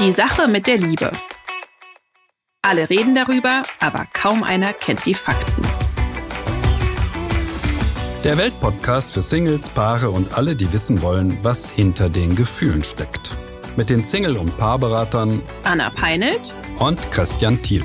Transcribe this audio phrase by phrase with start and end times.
[0.00, 1.12] Die Sache mit der Liebe.
[2.62, 5.62] Alle reden darüber, aber kaum einer kennt die Fakten.
[8.24, 13.30] Der Weltpodcast für Singles, Paare und alle, die wissen wollen, was hinter den Gefühlen steckt.
[13.76, 17.84] Mit den Single- und Paarberatern Anna Peinelt und Christian Thiel.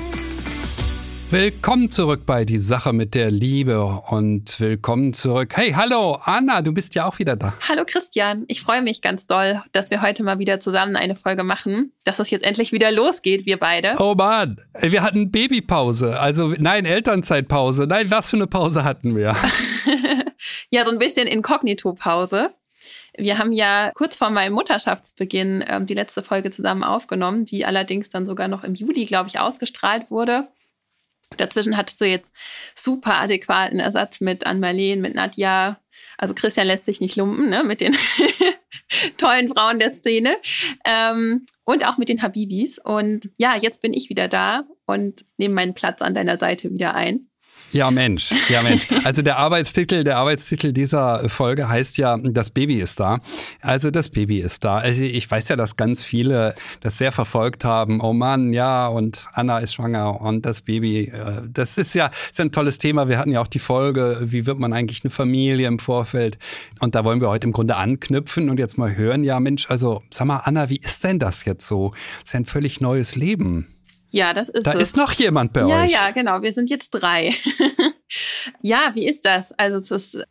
[1.32, 5.52] Willkommen zurück bei Die Sache mit der Liebe und willkommen zurück.
[5.54, 7.54] Hey, hallo, Anna, du bist ja auch wieder da.
[7.68, 11.44] Hallo Christian, ich freue mich ganz doll, dass wir heute mal wieder zusammen eine Folge
[11.44, 13.94] machen, dass es jetzt endlich wieder losgeht, wir beide.
[14.00, 17.86] Oh Mann, wir hatten Babypause, also nein, Elternzeitpause.
[17.86, 19.36] Nein, was für eine Pause hatten wir?
[20.70, 22.50] ja, so ein bisschen Inkognito-Pause.
[23.16, 28.08] Wir haben ja kurz vor meinem Mutterschaftsbeginn ähm, die letzte Folge zusammen aufgenommen, die allerdings
[28.08, 30.48] dann sogar noch im Juli, glaube ich, ausgestrahlt wurde.
[31.36, 32.34] Dazwischen hattest du jetzt
[32.74, 35.80] super adäquaten Ersatz mit Ann-Marleen, mit Nadja.
[36.18, 37.64] Also Christian lässt sich nicht lumpen, ne?
[37.64, 37.96] mit den
[39.16, 40.36] tollen Frauen der Szene.
[40.84, 42.78] Ähm, und auch mit den Habibis.
[42.78, 46.94] Und ja, jetzt bin ich wieder da und nehme meinen Platz an deiner Seite wieder
[46.94, 47.29] ein.
[47.72, 48.88] Ja, Mensch, ja, Mensch.
[49.04, 53.20] Also der Arbeitstitel, der Arbeitstitel dieser Folge heißt ja, das Baby ist da.
[53.60, 54.78] Also das Baby ist da.
[54.78, 58.00] Also ich weiß ja, dass ganz viele das sehr verfolgt haben.
[58.00, 62.40] Oh Mann, ja, und Anna ist schwanger und das Baby, äh, das ist ja ist
[62.40, 63.08] ein tolles Thema.
[63.08, 66.38] Wir hatten ja auch die Folge, wie wird man eigentlich eine Familie im Vorfeld?
[66.80, 70.02] Und da wollen wir heute im Grunde anknüpfen und jetzt mal hören, ja, Mensch, also
[70.10, 71.92] sag mal, Anna, wie ist denn das jetzt so?
[72.22, 73.68] Das ist ein völlig neues Leben.
[74.10, 74.80] Ja, das ist Da es.
[74.80, 75.90] ist noch jemand bei ja, euch.
[75.90, 76.42] Ja, ja, genau.
[76.42, 77.34] Wir sind jetzt drei.
[78.62, 79.52] ja, wie ist das?
[79.52, 80.24] Also es ist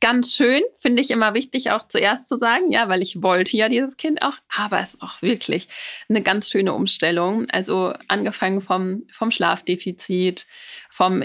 [0.00, 3.70] ganz schön, finde ich immer wichtig auch zuerst zu sagen, ja, weil ich wollte ja
[3.70, 5.68] dieses Kind auch, aber es ist auch wirklich
[6.10, 7.48] eine ganz schöne Umstellung.
[7.50, 10.46] Also angefangen vom, vom Schlafdefizit,
[10.90, 11.22] vom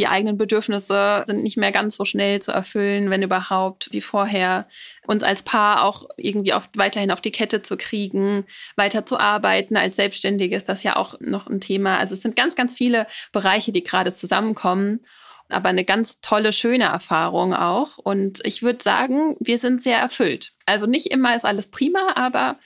[0.00, 4.66] die eigenen Bedürfnisse sind nicht mehr ganz so schnell zu erfüllen, wenn überhaupt, wie vorher.
[5.06, 9.76] Uns als Paar auch irgendwie auf, weiterhin auf die Kette zu kriegen, weiter zu arbeiten.
[9.76, 11.98] Als Selbstständige ist das ja auch noch ein Thema.
[11.98, 15.04] Also es sind ganz, ganz viele Bereiche, die gerade zusammenkommen.
[15.50, 17.98] Aber eine ganz tolle, schöne Erfahrung auch.
[17.98, 20.52] Und ich würde sagen, wir sind sehr erfüllt.
[20.64, 22.58] Also nicht immer ist alles prima, aber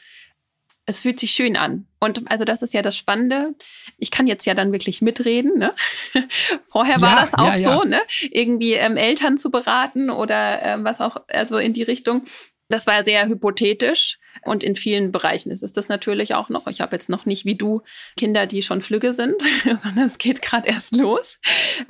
[0.86, 1.86] es fühlt sich schön an.
[2.00, 3.54] Und also das ist ja das Spannende.
[3.98, 5.58] Ich kann jetzt ja dann wirklich mitreden.
[5.58, 5.74] Ne?
[6.64, 7.76] Vorher war Ja, das auch ja, ja.
[7.76, 8.00] so, ne?
[8.30, 12.24] irgendwie ähm, Eltern zu beraten oder ähm, was auch, also in die Richtung.
[12.68, 16.66] Das war sehr hypothetisch und in vielen Bereichen ist es das natürlich auch noch.
[16.66, 17.82] Ich habe jetzt noch nicht wie du
[18.16, 21.38] Kinder, die schon flügge sind, sondern es geht gerade erst los.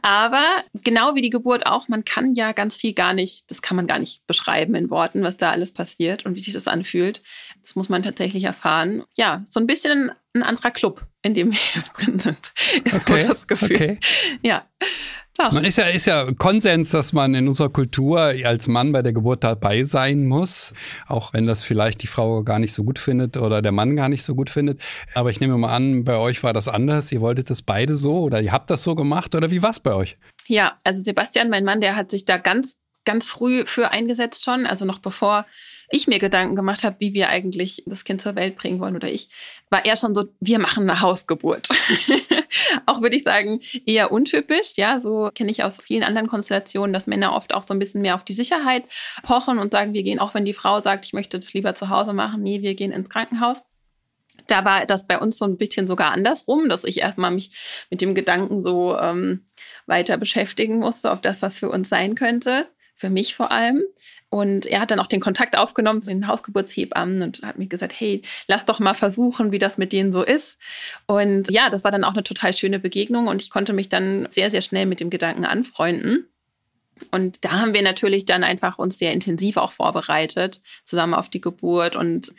[0.03, 0.45] Aber
[0.75, 3.87] genau wie die Geburt auch, man kann ja ganz viel gar nicht, das kann man
[3.87, 7.23] gar nicht beschreiben in Worten, was da alles passiert und wie sich das anfühlt.
[7.65, 9.05] Das muss man tatsächlich erfahren.
[9.17, 12.53] Ja, so ein bisschen ein anderer Club, in dem wir jetzt drin sind,
[12.85, 13.77] ist Okay, so das Gefühl.
[13.77, 13.99] okay.
[14.43, 14.67] Ja.
[15.39, 15.51] Doch.
[15.51, 19.13] Man ist ja, ist ja Konsens, dass man in unserer Kultur als Mann bei der
[19.13, 20.75] Geburt dabei sein muss,
[21.09, 24.09] auch wenn das vielleicht die Frau gar nicht so gut findet oder der Mann gar
[24.09, 24.81] nicht so gut findet.
[25.15, 27.11] Aber ich nehme mal an, bei euch war das anders.
[27.11, 29.81] Ihr wolltet das beide so oder ihr habt das so gemacht oder wie war es
[29.81, 30.19] bei euch?
[30.47, 34.67] Ja, also Sebastian, mein Mann, der hat sich da ganz, ganz früh für eingesetzt schon,
[34.67, 35.47] also noch bevor
[35.91, 39.11] ich mir Gedanken gemacht habe, wie wir eigentlich das Kind zur Welt bringen wollen oder
[39.11, 39.29] ich,
[39.71, 41.69] war er schon so, wir machen eine Hausgeburt.
[42.87, 44.77] auch würde ich sagen, eher untypisch.
[44.77, 48.03] Ja, so kenne ich aus vielen anderen Konstellationen, dass Männer oft auch so ein bisschen
[48.03, 48.85] mehr auf die Sicherheit
[49.23, 51.89] pochen und sagen, wir gehen, auch wenn die Frau sagt, ich möchte das lieber zu
[51.89, 53.63] Hause machen, nee, wir gehen ins Krankenhaus.
[54.47, 58.01] Da war das bei uns so ein bisschen sogar andersrum, dass ich erstmal mich mit
[58.01, 59.45] dem Gedanken so ähm,
[59.87, 62.69] weiter beschäftigen musste, ob das was für uns sein könnte.
[62.97, 63.83] Für mich vor allem.
[64.35, 67.93] Und er hat dann auch den Kontakt aufgenommen zu den Hausgeburtshebammen und hat mir gesagt,
[67.97, 70.59] hey, lass doch mal versuchen, wie das mit denen so ist.
[71.07, 74.27] Und ja, das war dann auch eine total schöne Begegnung und ich konnte mich dann
[74.33, 76.27] sehr, sehr schnell mit dem Gedanken anfreunden.
[77.13, 81.41] Und da haben wir natürlich dann einfach uns sehr intensiv auch vorbereitet, zusammen auf die
[81.41, 82.33] Geburt und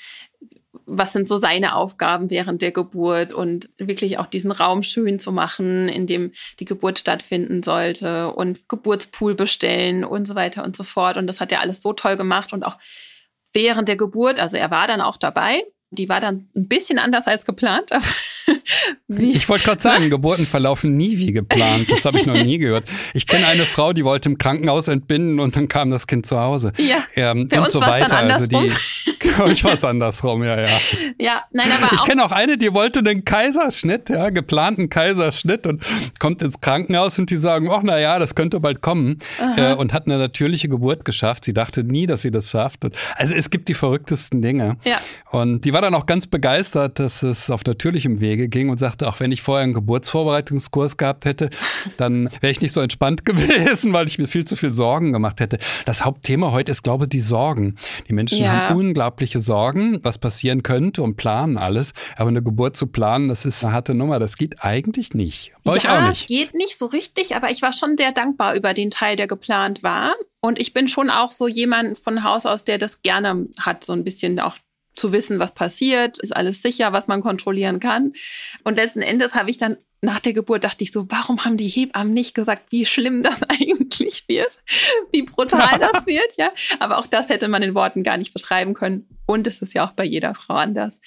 [0.85, 5.31] was sind so seine Aufgaben während der Geburt und wirklich auch diesen Raum schön zu
[5.31, 10.84] machen, in dem die Geburt stattfinden sollte und Geburtspool bestellen und so weiter und so
[10.84, 11.18] fort.
[11.18, 12.78] Und das hat er alles so toll gemacht und auch
[13.53, 15.63] während der Geburt, also er war dann auch dabei.
[15.91, 17.91] Die war dann ein bisschen anders als geplant.
[19.08, 21.90] Ich wollte gerade sagen, Geburten verlaufen nie wie geplant.
[21.90, 22.87] Das habe ich noch nie gehört.
[23.14, 26.40] Ich kenne eine Frau, die wollte im Krankenhaus entbinden und dann kam das Kind zu
[26.40, 26.72] Hause.
[26.78, 28.17] Ja, Ähm, und so weiter.
[28.17, 28.72] Also die,
[29.37, 30.78] bei euch war es andersrum, ja, ja.
[31.20, 35.84] ja, nein, aber Ich kenne auch eine, die wollte einen Kaiserschnitt, ja, geplanten Kaiserschnitt und
[36.20, 39.20] kommt ins Krankenhaus und die sagen, ach na ja, das könnte bald kommen
[39.58, 41.46] äh, und hat eine natürliche Geburt geschafft.
[41.46, 42.85] Sie dachte nie, dass sie das schafft.
[42.85, 44.78] Und, also es gibt die verrücktesten Dinge.
[44.84, 44.99] Ja.
[45.32, 49.08] Und die war dann auch ganz begeistert, dass es auf natürlichem Wege ging und sagte,
[49.08, 51.49] auch wenn ich vorher einen Geburtsvorbereitungskurs gehabt hätte,
[51.97, 55.40] dann wäre ich nicht so entspannt gewesen, weil ich mir viel zu viel Sorgen gemacht
[55.40, 55.58] hätte.
[55.85, 57.76] Das Hauptthema heute ist, glaube ich, die Sorgen.
[58.08, 58.52] Die Menschen ja.
[58.52, 58.76] haben
[59.25, 61.93] unglaubliche Sorgen, was passieren könnte und planen alles.
[62.16, 64.19] Aber eine Geburt zu planen, das ist eine harte Nummer.
[64.19, 65.53] Das geht eigentlich nicht.
[65.63, 66.27] Bei ja, auch nicht.
[66.27, 69.83] geht nicht so richtig, aber ich war schon sehr dankbar über den Teil, der geplant
[69.83, 70.13] war.
[70.41, 73.93] Und ich bin schon auch so jemand von Haus aus, der das gerne hat, so
[73.93, 74.55] ein bisschen auch
[74.95, 78.13] zu wissen, was passiert, ist alles sicher, was man kontrollieren kann.
[78.63, 81.67] Und letzten Endes habe ich dann nach der Geburt dachte ich so, warum haben die
[81.67, 84.59] Hebammen nicht gesagt, wie schlimm das eigentlich wird,
[85.11, 86.52] wie brutal das wird, ja.
[86.79, 89.07] Aber auch das hätte man in Worten gar nicht beschreiben können.
[89.25, 91.02] Und es ist ja auch bei jeder Frau anders.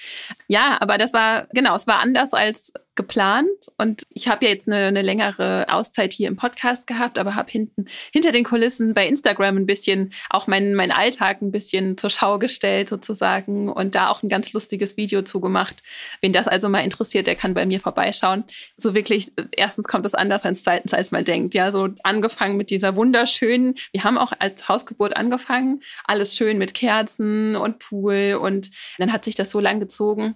[0.49, 3.49] Ja, aber das war, genau, es war anders als geplant.
[3.79, 7.51] Und ich habe ja jetzt eine, eine, längere Auszeit hier im Podcast gehabt, aber habe
[7.51, 12.11] hinten hinter den Kulissen bei Instagram ein bisschen auch meinen mein Alltag ein bisschen zur
[12.11, 15.83] Schau gestellt sozusagen und da auch ein ganz lustiges Video zugemacht.
[16.21, 18.43] Wen das also mal interessiert, der kann bei mir vorbeischauen.
[18.77, 21.55] So wirklich, erstens kommt es anders als zweitens, als man denkt.
[21.55, 26.75] Ja, so angefangen mit dieser wunderschönen, wir haben auch als Hausgeburt angefangen, alles schön mit
[26.75, 30.35] Kerzen und Pool und dann hat sich das so lang gezogen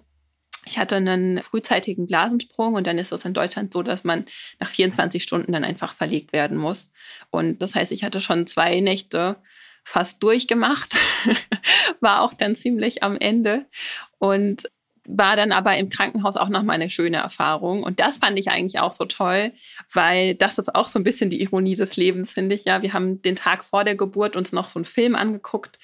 [0.65, 4.25] ich hatte einen frühzeitigen Blasensprung und dann ist das in Deutschland so, dass man
[4.59, 6.91] nach 24 Stunden dann einfach verlegt werden muss.
[7.29, 9.37] Und das heißt, ich hatte schon zwei Nächte
[9.83, 10.95] fast durchgemacht,
[11.99, 13.65] war auch dann ziemlich am Ende
[14.19, 14.63] und
[15.05, 17.83] war dann aber im Krankenhaus auch nochmal eine schöne Erfahrung.
[17.83, 19.51] Und das fand ich eigentlich auch so toll,
[19.91, 22.63] weil das ist auch so ein bisschen die Ironie des Lebens, finde ich.
[22.63, 25.77] Ja, wir haben den Tag vor der Geburt uns noch so einen Film angeguckt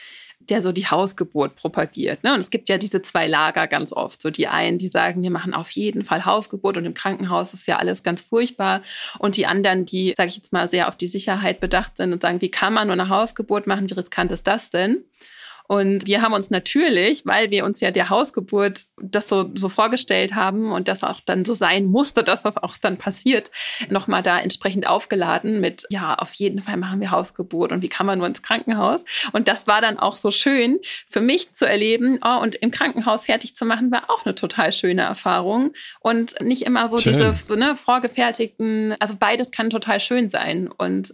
[0.50, 2.24] der so die Hausgeburt propagiert.
[2.24, 2.34] Ne?
[2.34, 4.22] Und es gibt ja diese zwei Lager ganz oft.
[4.22, 7.68] So die einen, die sagen, wir machen auf jeden Fall Hausgeburt und im Krankenhaus ist
[7.68, 8.82] ja alles ganz furchtbar.
[9.20, 12.22] Und die anderen, die, sage ich jetzt mal, sehr auf die Sicherheit bedacht sind und
[12.22, 13.90] sagen, wie kann man nur eine Hausgeburt machen?
[13.90, 15.04] Wie riskant ist das denn?
[15.70, 20.34] Und wir haben uns natürlich, weil wir uns ja der Hausgeburt das so, so vorgestellt
[20.34, 23.52] haben und das auch dann so sein musste, dass das auch dann passiert,
[23.88, 28.08] nochmal da entsprechend aufgeladen mit, ja, auf jeden Fall machen wir Hausgeburt und wie kann
[28.08, 29.06] man nur ins Krankenhaus?
[29.32, 32.20] Und das war dann auch so schön für mich zu erleben.
[32.26, 35.74] Oh, und im Krankenhaus fertig zu machen, war auch eine total schöne Erfahrung.
[36.00, 37.14] Und nicht immer so schön.
[37.14, 40.68] diese ne, vorgefertigten, also beides kann total schön sein.
[40.68, 41.14] Und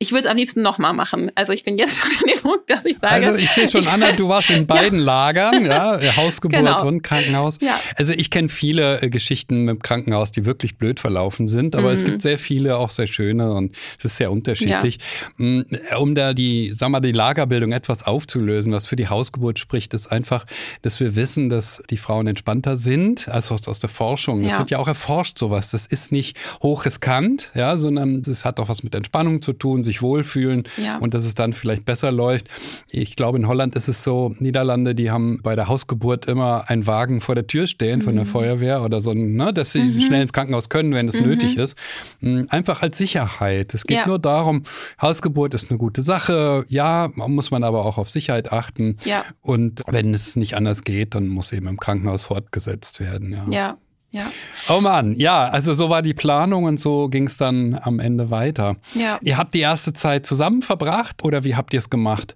[0.00, 1.32] ich würde es am liebsten nochmal machen.
[1.34, 3.26] Also ich bin jetzt schon in dem Punkt, dass ich sage.
[3.26, 5.04] Also ich sehe schon, Anna, du warst in beiden ja.
[5.04, 6.86] Lagern, ja, Hausgeburt genau.
[6.86, 7.58] und Krankenhaus.
[7.60, 7.80] Ja.
[7.96, 11.88] Also ich kenne viele äh, Geschichten mit dem Krankenhaus, die wirklich blöd verlaufen sind, aber
[11.88, 11.94] mhm.
[11.94, 14.98] es gibt sehr viele, auch sehr schöne und es ist sehr unterschiedlich.
[15.36, 15.44] Ja.
[15.44, 15.64] Mm,
[15.98, 20.12] um da die, sag mal, die Lagerbildung etwas aufzulösen, was für die Hausgeburt spricht, ist
[20.12, 20.46] einfach,
[20.82, 24.44] dass wir wissen, dass die Frauen entspannter sind, also aus, aus der Forschung.
[24.44, 25.72] Das wird ja auch erforscht, sowas.
[25.72, 30.02] Das ist nicht hochriskant, ja, sondern es hat auch was mit Entspannung zu tun sich
[30.02, 30.98] wohlfühlen ja.
[30.98, 32.48] und dass es dann vielleicht besser läuft.
[32.90, 36.86] Ich glaube, in Holland ist es so, Niederlande, die haben bei der Hausgeburt immer einen
[36.86, 38.28] Wagen vor der Tür stehen von der mhm.
[38.28, 40.00] Feuerwehr oder so, ne, dass sie mhm.
[40.00, 41.26] schnell ins Krankenhaus können, wenn es mhm.
[41.26, 41.76] nötig ist.
[42.20, 43.74] Hm, einfach als Sicherheit.
[43.74, 44.06] Es geht ja.
[44.06, 44.62] nur darum,
[45.00, 46.64] Hausgeburt ist eine gute Sache.
[46.68, 48.98] Ja, muss man aber auch auf Sicherheit achten.
[49.04, 49.24] Ja.
[49.40, 53.32] Und wenn es nicht anders geht, dann muss eben im Krankenhaus fortgesetzt werden.
[53.50, 53.78] Ja.
[54.10, 54.30] Ja.
[54.68, 58.30] Oh Mann, ja, also so war die Planung und so ging es dann am Ende
[58.30, 58.76] weiter.
[58.94, 59.18] Ja.
[59.22, 62.34] Ihr habt die erste Zeit zusammen verbracht oder wie habt ihr es gemacht?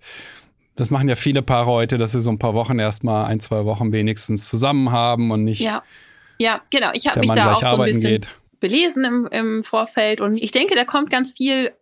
[0.76, 3.64] Das machen ja viele Paare heute, dass sie so ein paar Wochen erstmal ein, zwei
[3.64, 5.60] Wochen wenigstens zusammen haben und nicht.
[5.60, 5.82] Ja,
[6.38, 6.90] ja genau.
[6.92, 8.28] Ich habe mich Mann da auch so ein bisschen geht.
[8.60, 11.72] belesen im, im Vorfeld und ich denke, da kommt ganz viel.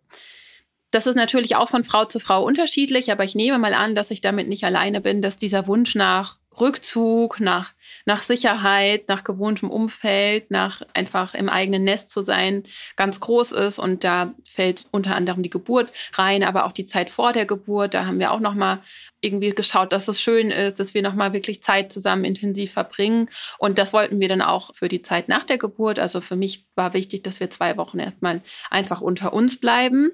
[0.91, 4.11] Das ist natürlich auch von Frau zu Frau unterschiedlich, aber ich nehme mal an, dass
[4.11, 7.73] ich damit nicht alleine bin, dass dieser Wunsch nach Rückzug, nach,
[8.05, 12.63] nach Sicherheit, nach gewohntem Umfeld, nach einfach im eigenen Nest zu sein,
[12.97, 13.79] ganz groß ist.
[13.79, 17.93] Und da fällt unter anderem die Geburt rein, aber auch die Zeit vor der Geburt.
[17.93, 18.79] Da haben wir auch nochmal
[19.21, 23.29] irgendwie geschaut, dass es schön ist, dass wir nochmal wirklich Zeit zusammen intensiv verbringen.
[23.57, 25.99] Und das wollten wir dann auch für die Zeit nach der Geburt.
[25.99, 30.11] Also für mich war wichtig, dass wir zwei Wochen erstmal einfach unter uns bleiben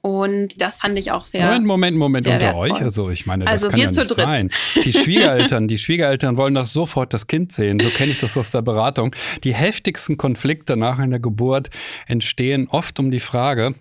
[0.00, 1.46] und das fand ich auch sehr.
[1.46, 2.72] Moment, Moment, Moment unter wertvoll.
[2.72, 2.82] euch.
[2.82, 4.08] Also ich meine, das also kann ja nicht dritt.
[4.08, 4.50] sein.
[4.84, 7.80] Die Schwiegereltern, die Schwiegereltern wollen doch sofort das Kind sehen.
[7.80, 9.14] So kenne ich das aus der Beratung.
[9.44, 11.70] Die heftigsten Konflikte nach einer Geburt
[12.06, 13.74] entstehen oft um die Frage,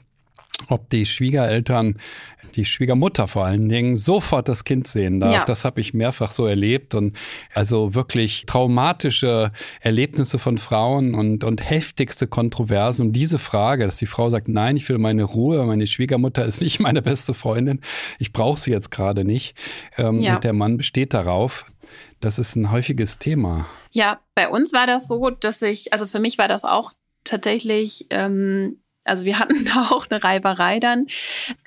[0.70, 1.98] ob die Schwiegereltern,
[2.56, 5.34] die Schwiegermutter vor allen Dingen, sofort das Kind sehen darf.
[5.34, 5.44] Ja.
[5.44, 7.16] Das habe ich mehrfach so erlebt und
[7.54, 14.06] also wirklich traumatische Erlebnisse von Frauen und, und heftigste Kontroversen um diese Frage, dass die
[14.06, 17.80] Frau sagt, nein, ich will meine Ruhe, meine Schwiegermutter ist nicht meine beste Freundin,
[18.20, 19.56] ich brauche sie jetzt gerade nicht.
[19.98, 20.36] Ähm, ja.
[20.36, 21.66] Und der Mann besteht darauf.
[22.20, 23.66] Das ist ein häufiges Thema.
[23.92, 26.94] Ja, bei uns war das so, dass ich, also für mich war das auch
[27.24, 31.08] tatsächlich ähm, also wir hatten da auch eine Reiberei dann.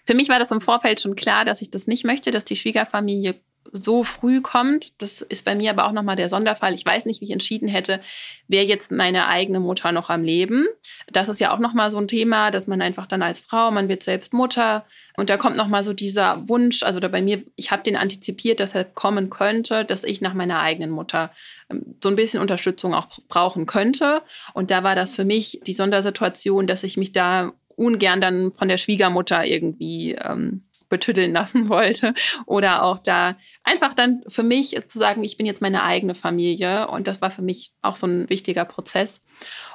[0.05, 2.57] Für mich war das im Vorfeld schon klar, dass ich das nicht möchte, dass die
[2.57, 3.41] Schwiegerfamilie
[3.73, 5.01] so früh kommt.
[5.03, 6.75] Das ist bei mir aber auch nochmal der Sonderfall.
[6.75, 8.01] Ich weiß nicht, wie ich entschieden hätte,
[8.49, 10.67] wäre jetzt meine eigene Mutter noch am Leben.
[11.11, 13.89] Das ist ja auch nochmal so ein Thema, dass man einfach dann als Frau, man
[13.89, 14.85] wird selbst Mutter
[15.17, 18.61] und da kommt nochmal so dieser Wunsch, also da bei mir, ich habe den antizipiert,
[18.61, 21.31] dass er kommen könnte, dass ich nach meiner eigenen Mutter
[21.71, 24.23] ähm, so ein bisschen Unterstützung auch brauchen könnte.
[24.53, 28.69] Und da war das für mich die Sondersituation, dass ich mich da ungern dann von
[28.69, 32.15] der Schwiegermutter irgendwie ähm, betüddeln lassen wollte.
[32.47, 36.89] Oder auch da einfach dann für mich zu sagen, ich bin jetzt meine eigene Familie.
[36.89, 39.23] Und das war für mich auch so ein wichtiger Prozess.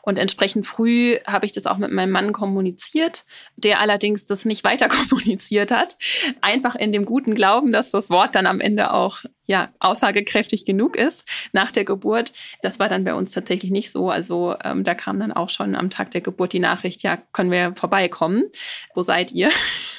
[0.02, 3.26] Und entsprechend früh habe ich das auch mit meinem Mann kommuniziert,
[3.56, 5.98] der allerdings das nicht weiter kommuniziert hat.
[6.42, 10.96] Einfach in dem guten Glauben, dass das Wort dann am Ende auch ja, aussagekräftig genug
[10.96, 12.34] ist nach der Geburt.
[12.62, 14.10] Das war dann bei uns tatsächlich nicht so.
[14.10, 17.52] Also ähm, da kam dann auch schon am Tag der Geburt die Nachricht, ja, können
[17.52, 18.46] wir vorbeikommen?
[18.94, 19.50] Wo seid ihr?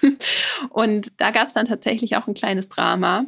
[0.71, 3.27] Und da gab es dann tatsächlich auch ein kleines Drama,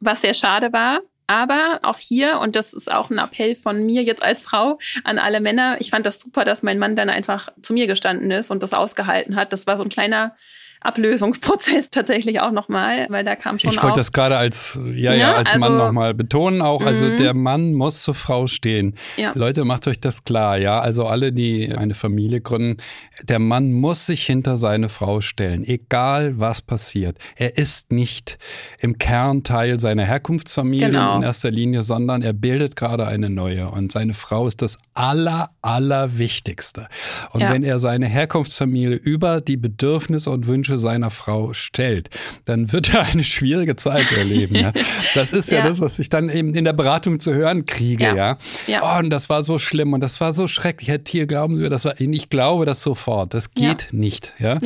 [0.00, 4.02] was sehr schade war, aber auch hier, und das ist auch ein Appell von mir
[4.02, 7.50] jetzt als Frau an alle Männer, ich fand das super, dass mein Mann dann einfach
[7.60, 9.52] zu mir gestanden ist und das ausgehalten hat.
[9.52, 10.34] Das war so ein kleiner
[10.80, 15.34] Ablösungsprozess tatsächlich auch nochmal, weil da kam schon Ich wollte das gerade als, ja, ja,
[15.34, 16.84] als also, Mann nochmal betonen auch.
[16.84, 17.16] Also mhm.
[17.16, 18.94] der Mann muss zur Frau stehen.
[19.16, 19.32] Ja.
[19.34, 20.80] Leute, macht euch das klar, ja.
[20.80, 22.76] Also alle, die eine Familie gründen,
[23.22, 27.18] der Mann muss sich hinter seine Frau stellen, egal was passiert.
[27.36, 28.38] Er ist nicht
[28.78, 31.16] im Kern Teil seiner Herkunftsfamilie genau.
[31.16, 35.50] in erster Linie, sondern er bildet gerade eine neue und seine Frau ist das aller,
[35.62, 36.88] allerwichtigste.
[37.30, 37.52] Und ja.
[37.52, 42.10] wenn er seine Herkunftsfamilie über die Bedürfnisse und Wünsche Wünsche seiner Frau stellt,
[42.44, 44.54] dann wird er eine schwierige Zeit erleben.
[44.54, 44.72] Ja?
[45.14, 45.58] Das ist ja.
[45.58, 45.64] ja.
[45.64, 48.04] das, was ich dann eben in der Beratung zu hören kriege.
[48.04, 48.38] Ja.
[48.66, 48.80] ja?
[48.82, 50.88] Oh, und das war so schlimm und das war so schrecklich.
[50.88, 53.34] Herr Thiel, glauben Sie mir, das war, ich glaube das sofort.
[53.34, 54.34] Das geht nicht.
[54.38, 54.58] Ja?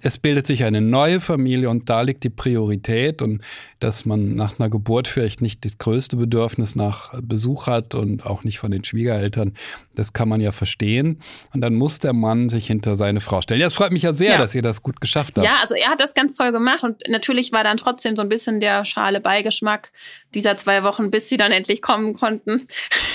[0.00, 3.42] Es bildet sich eine neue Familie und da liegt die Priorität und
[3.80, 8.44] dass man nach einer Geburt vielleicht nicht das größte Bedürfnis nach Besuch hat und auch
[8.44, 9.54] nicht von den Schwiegereltern.
[9.94, 11.20] Das kann man ja verstehen.
[11.52, 13.60] Und dann muss der Mann sich hinter seine Frau stellen.
[13.60, 15.46] Ja, es freut mich ja sehr, dass ihr das gut geschafft habt.
[15.46, 18.28] Ja, also er hat das ganz toll gemacht und natürlich war dann trotzdem so ein
[18.28, 19.92] bisschen der schale Beigeschmack
[20.34, 22.66] dieser zwei Wochen, bis sie dann endlich kommen konnten.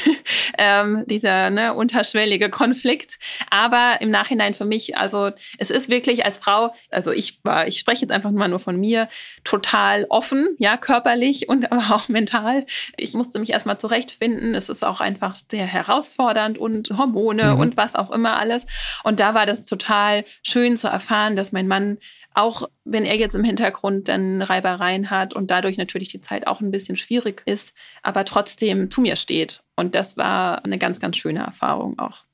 [0.57, 3.19] ähm, dieser ne, unterschwellige Konflikt.
[3.49, 7.79] Aber im Nachhinein für mich, also es ist wirklich als Frau, also ich war, ich
[7.79, 9.09] spreche jetzt einfach mal nur von mir,
[9.43, 12.65] total offen, ja, körperlich und aber auch mental.
[12.97, 14.55] Ich musste mich erstmal zurechtfinden.
[14.55, 17.59] Es ist auch einfach sehr herausfordernd und Hormone mhm.
[17.59, 18.65] und was auch immer alles.
[19.03, 21.97] Und da war das total schön zu erfahren, dass mein Mann
[22.35, 26.61] auch wenn er jetzt im Hintergrund dann Reibereien hat und dadurch natürlich die Zeit auch
[26.61, 27.73] ein bisschen schwierig ist,
[28.03, 29.63] aber trotzdem zu mir steht.
[29.75, 32.25] Und das war eine ganz, ganz schöne Erfahrung auch.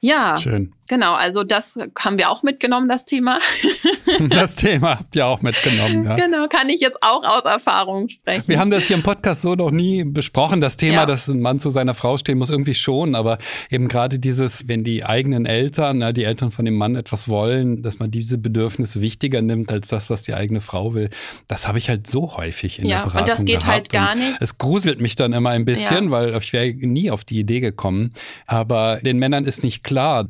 [0.00, 0.74] Ja, Schön.
[0.86, 1.14] Genau.
[1.14, 3.38] Also das haben wir auch mitgenommen, das Thema.
[4.28, 6.04] das Thema habt ihr auch mitgenommen.
[6.04, 6.16] Ja.
[6.16, 8.44] Genau, kann ich jetzt auch aus Erfahrung sprechen.
[8.46, 10.60] Wir haben das hier im Podcast so noch nie besprochen.
[10.60, 11.06] Das Thema, ja.
[11.06, 13.14] dass ein Mann zu seiner Frau stehen muss, irgendwie schon.
[13.14, 13.38] Aber
[13.70, 17.98] eben gerade dieses, wenn die eigenen Eltern, die Eltern von dem Mann etwas wollen, dass
[17.98, 21.10] man diese Bedürfnisse wichtiger nimmt als das, was die eigene Frau will.
[21.46, 23.66] Das habe ich halt so häufig in ja, der Beratung und das geht gehabt.
[23.66, 24.40] halt gar nicht.
[24.40, 27.60] Und es gruselt mich dann immer ein bisschen, weil ich wäre nie auf die Idee
[27.60, 28.12] gekommen.
[28.46, 30.28] Aber den Männern ist nicht klar,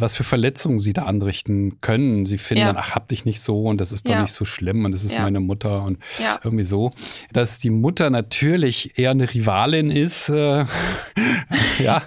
[0.00, 2.24] was für Verletzungen sie da anrichten können.
[2.24, 2.66] Sie finden ja.
[2.68, 4.22] dann, ach, hab dich nicht so und das ist doch ja.
[4.22, 5.22] nicht so schlimm und das ist ja.
[5.22, 5.98] meine Mutter und
[6.44, 6.92] irgendwie so.
[7.32, 10.64] Dass die Mutter natürlich eher eine Rivalin ist, äh,
[11.82, 12.02] ja,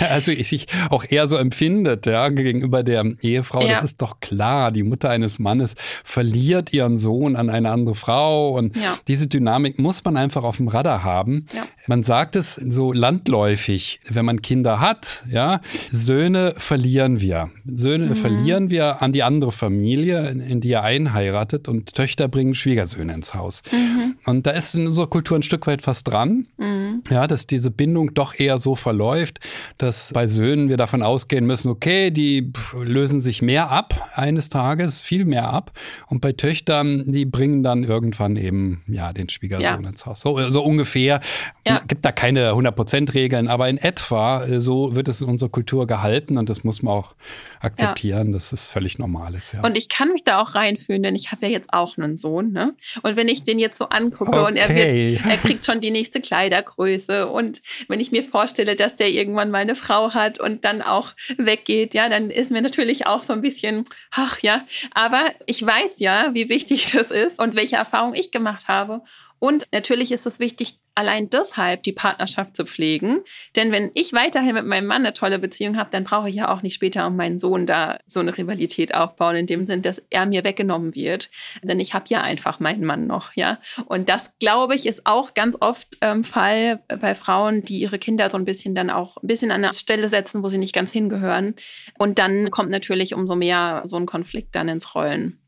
[0.00, 4.72] also sich auch eher so empfindet, ja, gegenüber der Ehefrau, das ist doch klar.
[4.72, 8.76] Die Mutter eines Mannes verliert ihren Sohn an eine andere Frau und
[9.08, 11.46] diese Dynamik muss man einfach auf dem Radar haben.
[11.86, 16.54] Man sagt es so landläufig, wenn man Kinder hat, ja, Söhne Söhne
[17.18, 17.76] verlieren wir.
[17.76, 18.14] Söhne mhm.
[18.14, 23.34] verlieren wir an die andere Familie, in die er einheiratet und Töchter bringen Schwiegersöhne ins
[23.34, 23.62] Haus.
[23.72, 24.16] Mhm.
[24.26, 27.02] Und da ist in unserer Kultur ein Stück weit was dran, mhm.
[27.10, 29.40] ja, dass diese Bindung doch eher so verläuft,
[29.78, 32.52] dass bei Söhnen wir davon ausgehen müssen, okay, die
[32.82, 35.72] lösen sich mehr ab eines Tages, viel mehr ab.
[36.06, 39.88] Und bei Töchtern, die bringen dann irgendwann eben ja den Schwiegersohn ja.
[39.88, 40.20] ins Haus.
[40.20, 41.20] So, so ungefähr.
[41.66, 41.80] Ja.
[41.86, 46.38] Gibt da keine 100%-Regeln, aber in etwa äh, so wird es in unserer Kultur gehalten
[46.38, 47.03] und das muss man auch
[47.60, 48.34] akzeptieren, ja.
[48.34, 49.54] dass es völlig normal ist.
[49.54, 49.62] Ja.
[49.62, 52.52] Und ich kann mich da auch reinfühlen, denn ich habe ja jetzt auch einen Sohn.
[52.52, 52.74] Ne?
[53.02, 54.46] Und wenn ich den jetzt so angucke okay.
[54.46, 58.96] und er wird, er kriegt schon die nächste Kleidergröße und wenn ich mir vorstelle, dass
[58.96, 63.06] der irgendwann mal eine Frau hat und dann auch weggeht, ja, dann ist mir natürlich
[63.06, 67.56] auch so ein bisschen, ach ja, aber ich weiß ja, wie wichtig das ist und
[67.56, 69.02] welche Erfahrungen ich gemacht habe.
[69.44, 73.20] Und natürlich ist es wichtig, allein deshalb die Partnerschaft zu pflegen.
[73.56, 76.48] Denn wenn ich weiterhin mit meinem Mann eine tolle Beziehung habe, dann brauche ich ja
[76.48, 80.02] auch nicht später um meinen Sohn da so eine Rivalität aufbauen, in dem Sinn, dass
[80.08, 81.28] er mir weggenommen wird.
[81.62, 83.58] Denn ich habe ja einfach meinen Mann noch, ja.
[83.84, 88.30] Und das, glaube ich, ist auch ganz oft ähm, Fall bei Frauen, die ihre Kinder
[88.30, 90.90] so ein bisschen dann auch ein bisschen an eine Stelle setzen, wo sie nicht ganz
[90.90, 91.54] hingehören.
[91.98, 95.38] Und dann kommt natürlich umso mehr so ein Konflikt dann ins Rollen.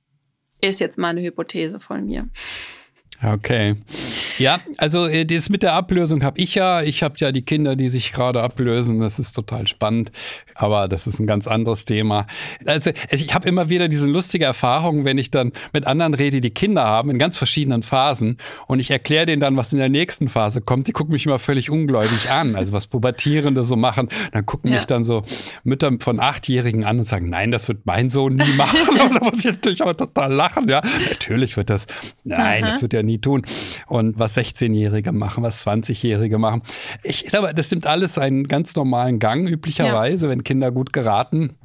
[0.60, 2.28] Ist jetzt mal eine Hypothese von mir.
[3.22, 3.76] Okay.
[4.38, 6.82] Ja, also äh, das mit der Ablösung habe ich ja.
[6.82, 9.00] Ich habe ja die Kinder, die sich gerade ablösen.
[9.00, 10.12] Das ist total spannend,
[10.54, 12.26] aber das ist ein ganz anderes Thema.
[12.66, 16.50] Also ich habe immer wieder diese lustige Erfahrung, wenn ich dann mit anderen rede, die
[16.50, 20.28] Kinder haben in ganz verschiedenen Phasen und ich erkläre denen dann, was in der nächsten
[20.28, 20.86] Phase kommt.
[20.86, 24.10] Die gucken mich immer völlig ungläubig an, also was Pubertierende so machen.
[24.32, 24.76] Dann gucken ja.
[24.76, 25.22] mich dann so
[25.64, 28.78] Mütter von Achtjährigen an und sagen, nein, das wird mein Sohn nie machen.
[29.00, 30.68] und da muss ich natürlich auch total lachen.
[30.68, 31.86] Ja, natürlich wird das.
[32.24, 32.70] Nein, Aha.
[32.70, 33.42] das wird ja nie tun.
[33.86, 36.62] Und was 16-Jährige machen, was 20-Jährige machen.
[37.02, 40.30] Ich sage, das nimmt alles einen ganz normalen Gang, üblicherweise, ja.
[40.30, 41.56] wenn Kinder gut geraten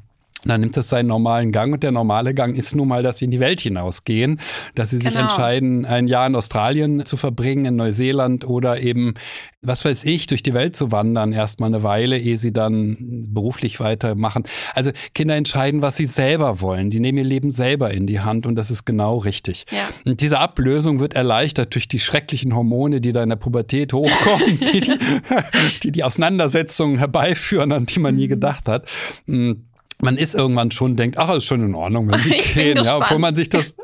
[0.46, 3.26] dann nimmt es seinen normalen Gang und der normale Gang ist nun mal, dass sie
[3.26, 4.40] in die Welt hinausgehen,
[4.76, 5.22] dass sie sich genau.
[5.22, 9.14] entscheiden, ein Jahr in Australien zu verbringen, in Neuseeland oder eben,
[9.62, 12.98] was weiß ich, durch die Welt zu wandern, erstmal eine Weile, ehe sie dann
[13.30, 14.46] beruflich weitermachen.
[14.74, 16.90] Also Kinder entscheiden, was sie selber wollen.
[16.90, 19.66] Die nehmen ihr Leben selber in die Hand und das ist genau richtig.
[19.72, 19.90] Ja.
[20.06, 24.60] Und diese Ablösung wird erleichtert durch die schrecklichen Hormone, die da in der Pubertät hochkommen,
[24.74, 24.98] die, die,
[25.84, 28.30] die die Auseinandersetzungen herbeiführen, an die man nie mhm.
[28.30, 28.88] gedacht hat.
[29.28, 29.66] Hm
[30.02, 32.98] man ist irgendwann schon denkt, ach, ist schon in Ordnung, wenn sie ich gehen, ja,
[32.98, 33.76] obwohl man sich das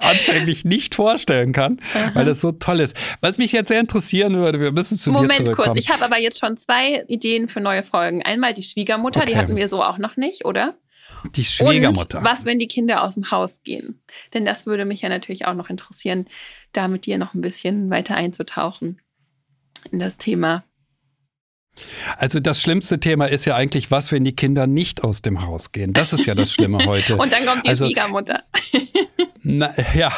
[0.00, 2.10] anfänglich nicht vorstellen kann, Aha.
[2.14, 2.96] weil das so toll ist.
[3.20, 5.74] Was mich jetzt sehr interessieren würde, wir müssen zu Moment dir zurückkommen.
[5.74, 8.22] kurz, ich habe aber jetzt schon zwei Ideen für neue Folgen.
[8.22, 9.30] Einmal die Schwiegermutter, okay.
[9.32, 10.74] die hatten wir so auch noch nicht, oder?
[11.36, 12.18] Die Schwiegermutter.
[12.18, 14.00] Und was, wenn die Kinder aus dem Haus gehen?
[14.32, 16.26] Denn das würde mich ja natürlich auch noch interessieren,
[16.72, 19.00] da mit dir noch ein bisschen weiter einzutauchen
[19.90, 20.64] in das Thema.
[22.16, 25.72] Also das schlimmste Thema ist ja eigentlich, was, wenn die Kinder nicht aus dem Haus
[25.72, 25.92] gehen.
[25.92, 27.16] Das ist ja das Schlimme heute.
[27.16, 28.42] Und dann kommt die also, Schwiegermutter.
[29.42, 30.12] Na, ja,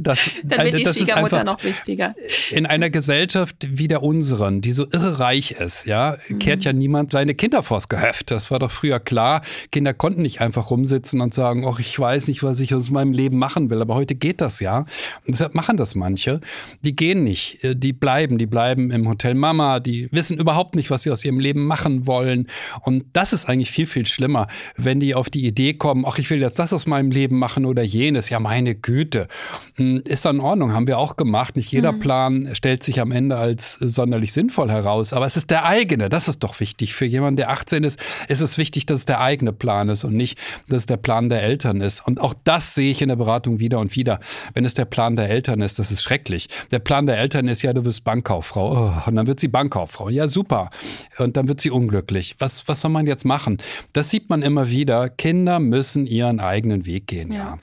[0.00, 2.14] das, Dann wird die das Schwiegermutter ist noch wichtiger.
[2.50, 6.38] In einer Gesellschaft wie der unseren, die so irre reich ist, ja, mhm.
[6.38, 8.30] kehrt ja niemand seine Kinder vors Gehöft.
[8.30, 9.42] Das war doch früher klar.
[9.72, 13.12] Kinder konnten nicht einfach rumsitzen und sagen, ach, ich weiß nicht, was ich aus meinem
[13.12, 13.80] Leben machen will.
[13.80, 14.80] Aber heute geht das ja.
[14.80, 14.88] Und
[15.28, 16.40] deshalb machen das manche.
[16.82, 17.64] Die gehen nicht.
[17.64, 18.36] Äh, die bleiben.
[18.36, 19.80] Die bleiben im Hotel Mama.
[19.80, 22.48] Die wissen überhaupt nicht, was sie aus ihrem Leben machen wollen.
[22.82, 26.28] Und das ist eigentlich viel, viel schlimmer, wenn die auf die Idee kommen, ach, ich
[26.28, 28.28] will jetzt das aus meinem Leben machen oder jenes.
[28.28, 29.28] Ja, meine Güte.
[29.76, 31.54] Hm, ist dann in Ordnung, haben wir auch gemacht.
[31.54, 32.00] Nicht jeder mhm.
[32.00, 36.08] Plan stellt sich am Ende als sonderlich sinnvoll heraus, aber es ist der eigene.
[36.08, 36.94] Das ist doch wichtig.
[36.94, 40.16] Für jemanden, der 18 ist, ist es wichtig, dass es der eigene Plan ist und
[40.16, 40.36] nicht,
[40.68, 42.04] dass es der Plan der Eltern ist.
[42.04, 44.18] Und auch das sehe ich in der Beratung wieder und wieder.
[44.54, 46.48] Wenn es der Plan der Eltern ist, das ist schrecklich.
[46.72, 48.72] Der Plan der Eltern ist ja, du wirst Bankkauffrau.
[48.72, 50.08] Oh, und dann wird sie Bankkauffrau.
[50.08, 50.70] Ja, super.
[51.18, 52.34] Und dann wird sie unglücklich.
[52.40, 53.58] Was, was soll man jetzt machen?
[53.92, 55.08] Das sieht man immer wieder.
[55.08, 57.38] Kinder müssen ihren eigenen Weg gehen, ja.
[57.38, 57.58] ja.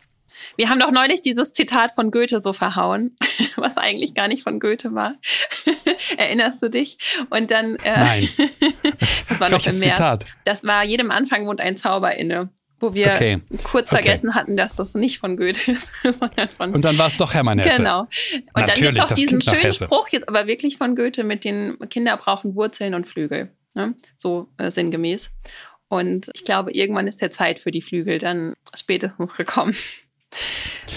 [0.55, 3.15] Wir haben doch neulich dieses Zitat von Goethe so verhauen,
[3.55, 5.15] was eigentlich gar nicht von Goethe war.
[6.17, 6.97] Erinnerst du dich?
[7.29, 7.75] Und dann.
[7.77, 8.29] Äh, Nein.
[9.29, 9.95] das war noch im März.
[9.95, 10.25] Zitat?
[10.45, 12.49] Das war jedem Anfang wohnt ein Zauber inne.
[12.79, 13.41] Wo wir okay.
[13.63, 14.03] kurz okay.
[14.03, 16.73] vergessen hatten, dass das nicht von Goethe ist, sondern von.
[16.73, 17.77] Und dann war es doch Hermann Hesse.
[17.77, 18.01] Genau.
[18.01, 18.09] Und
[18.55, 21.79] Natürlich, dann gibt es auch diesen schönen Spruch, jetzt aber wirklich von Goethe mit den
[21.89, 23.51] Kinder brauchen Wurzeln und Flügel.
[23.73, 23.95] Ne?
[24.15, 25.31] So äh, sinngemäß.
[25.89, 29.75] Und ich glaube, irgendwann ist der Zeit für die Flügel dann spätestens gekommen.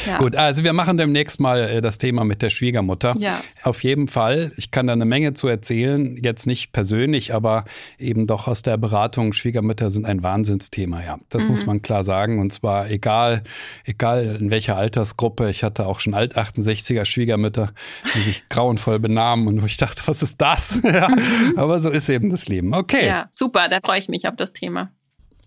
[0.07, 0.18] Ja.
[0.18, 3.14] Gut, also wir machen demnächst mal äh, das Thema mit der Schwiegermutter.
[3.18, 3.42] Ja.
[3.62, 4.53] Auf jeden Fall.
[4.57, 7.64] Ich kann da eine Menge zu erzählen, jetzt nicht persönlich, aber
[7.98, 9.33] eben doch aus der Beratung.
[9.33, 11.18] Schwiegermütter sind ein Wahnsinnsthema, ja.
[11.29, 11.48] Das mhm.
[11.48, 12.40] muss man klar sagen.
[12.40, 13.42] Und zwar egal,
[13.85, 15.50] egal in welcher Altersgruppe.
[15.50, 17.72] Ich hatte auch schon Alt-68er Schwiegermütter,
[18.14, 20.81] die sich grauenvoll benahmen und wo ich dachte, was ist das?
[20.85, 21.09] ja.
[21.09, 21.55] mhm.
[21.57, 22.74] Aber so ist eben das Leben.
[22.74, 23.07] Okay.
[23.07, 24.90] Ja, super, da freue ich mich auf das Thema.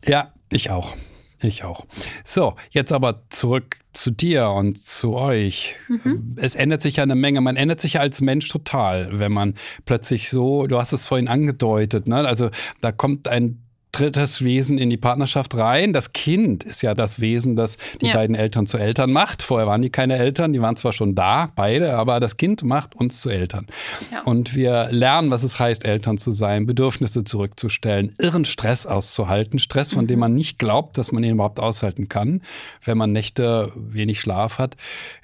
[0.05, 0.95] Ja, ich auch.
[1.43, 1.85] Ich auch.
[2.23, 5.75] So, jetzt aber zurück zu dir und zu euch.
[5.89, 6.35] Mhm.
[6.37, 7.41] Es ändert sich ja eine Menge.
[7.41, 11.27] Man ändert sich ja als Mensch total, wenn man plötzlich so, du hast es vorhin
[11.27, 12.25] angedeutet, ne?
[12.25, 12.49] Also
[12.81, 13.62] da kommt ein
[13.93, 15.93] drittes Wesen in die Partnerschaft rein.
[15.93, 18.15] Das Kind ist ja das Wesen, das die ja.
[18.15, 19.43] beiden Eltern zu Eltern macht.
[19.43, 22.95] Vorher waren die keine Eltern, die waren zwar schon da, beide, aber das Kind macht
[22.95, 23.67] uns zu Eltern.
[24.11, 24.23] Ja.
[24.23, 29.93] Und wir lernen, was es heißt, Eltern zu sein, Bedürfnisse zurückzustellen, irren Stress auszuhalten, Stress,
[29.93, 30.07] von mhm.
[30.07, 32.41] dem man nicht glaubt, dass man ihn überhaupt aushalten kann,
[32.83, 34.75] wenn man Nächte wenig Schlaf hat.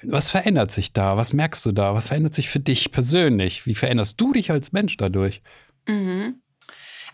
[0.02, 1.16] Was verändert sich da?
[1.16, 1.94] Was merkst du da?
[1.94, 3.66] Was verändert sich für dich persönlich?
[3.66, 5.42] Wie veränderst du dich als Mensch dadurch?
[5.88, 6.36] Mhm.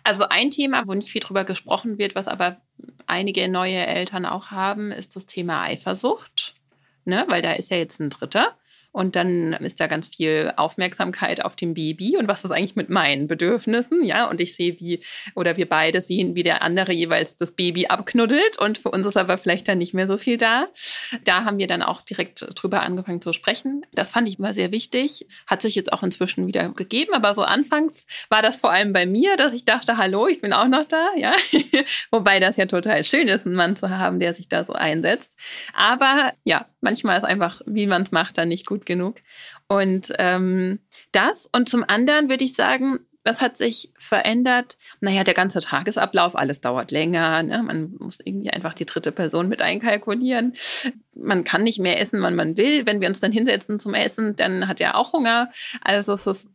[0.06, 2.58] Also ein Thema, wo nicht viel drüber gesprochen wird, was aber
[3.08, 6.54] einige neue Eltern auch haben, ist das Thema Eifersucht.
[7.04, 7.24] Ne?
[7.26, 8.56] Weil da ist ja jetzt ein Dritter.
[8.96, 12.88] Und dann ist da ganz viel Aufmerksamkeit auf dem Baby und was ist eigentlich mit
[12.88, 14.24] meinen Bedürfnissen, ja?
[14.24, 15.02] Und ich sehe, wie,
[15.34, 19.18] oder wir beide sehen, wie der andere jeweils das Baby abknuddelt und für uns ist
[19.18, 20.68] aber vielleicht dann nicht mehr so viel da.
[21.24, 23.84] Da haben wir dann auch direkt drüber angefangen zu sprechen.
[23.92, 25.26] Das fand ich immer sehr wichtig.
[25.46, 29.04] Hat sich jetzt auch inzwischen wieder gegeben, aber so anfangs war das vor allem bei
[29.04, 31.34] mir, dass ich dachte, hallo, ich bin auch noch da, ja?
[32.10, 35.36] Wobei das ja total schön ist, einen Mann zu haben, der sich da so einsetzt.
[35.74, 39.16] Aber ja, manchmal ist einfach, wie man es macht, dann nicht gut genug.
[39.68, 40.80] Und ähm,
[41.12, 44.78] das und zum anderen würde ich sagen, was hat sich verändert?
[45.00, 47.42] Naja, der ganze Tagesablauf, alles dauert länger.
[47.42, 47.62] Ne?
[47.62, 50.54] Man muss irgendwie einfach die dritte Person mit einkalkulieren.
[51.12, 52.86] Man kann nicht mehr essen, wann man will.
[52.86, 55.50] Wenn wir uns dann hinsetzen zum Essen, dann hat er auch Hunger.
[55.82, 56.48] Also es ist,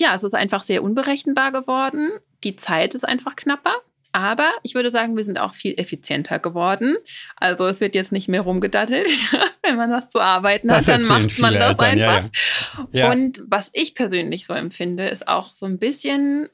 [0.00, 2.10] ja, es ist einfach sehr unberechenbar geworden.
[2.44, 3.74] Die Zeit ist einfach knapper.
[4.16, 6.96] Aber ich würde sagen, wir sind auch viel effizienter geworden.
[7.36, 9.06] Also es wird jetzt nicht mehr rumgedattelt.
[9.62, 11.98] Wenn man was zu arbeiten das hat, dann macht man das Eltern, einfach.
[11.98, 13.08] Ja, ja.
[13.08, 13.12] Ja.
[13.12, 16.48] Und was ich persönlich so empfinde, ist auch so ein bisschen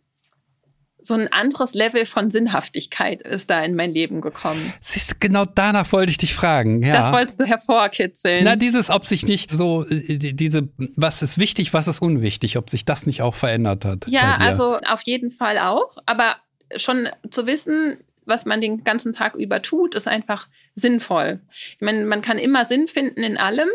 [1.01, 4.73] so ein anderes Level von Sinnhaftigkeit ist da in mein Leben gekommen.
[4.81, 6.83] Siehst du, genau danach wollte ich dich fragen.
[6.83, 6.95] Ja.
[6.95, 8.45] Das wolltest du hervorkitzeln.
[8.45, 12.71] Na, dieses, ob sich nicht so, äh, diese, was ist wichtig, was ist unwichtig, ob
[12.71, 14.07] sich das nicht auch verändert hat.
[14.09, 15.97] Ja, also auf jeden Fall auch.
[16.07, 16.37] Aber
[16.77, 21.41] schon zu wissen, was man den ganzen Tag über tut, ist einfach sinnvoll.
[21.51, 23.69] Ich meine, man kann immer Sinn finden in allem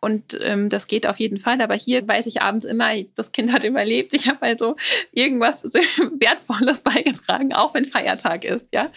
[0.00, 1.60] und ähm, das geht auf jeden Fall.
[1.60, 4.14] Aber hier weiß ich abends immer, das Kind hat überlebt.
[4.14, 4.76] Ich habe also
[5.12, 5.62] irgendwas
[6.20, 8.64] Wertvolles beigetragen, auch wenn Feiertag ist.
[8.72, 8.90] Ja.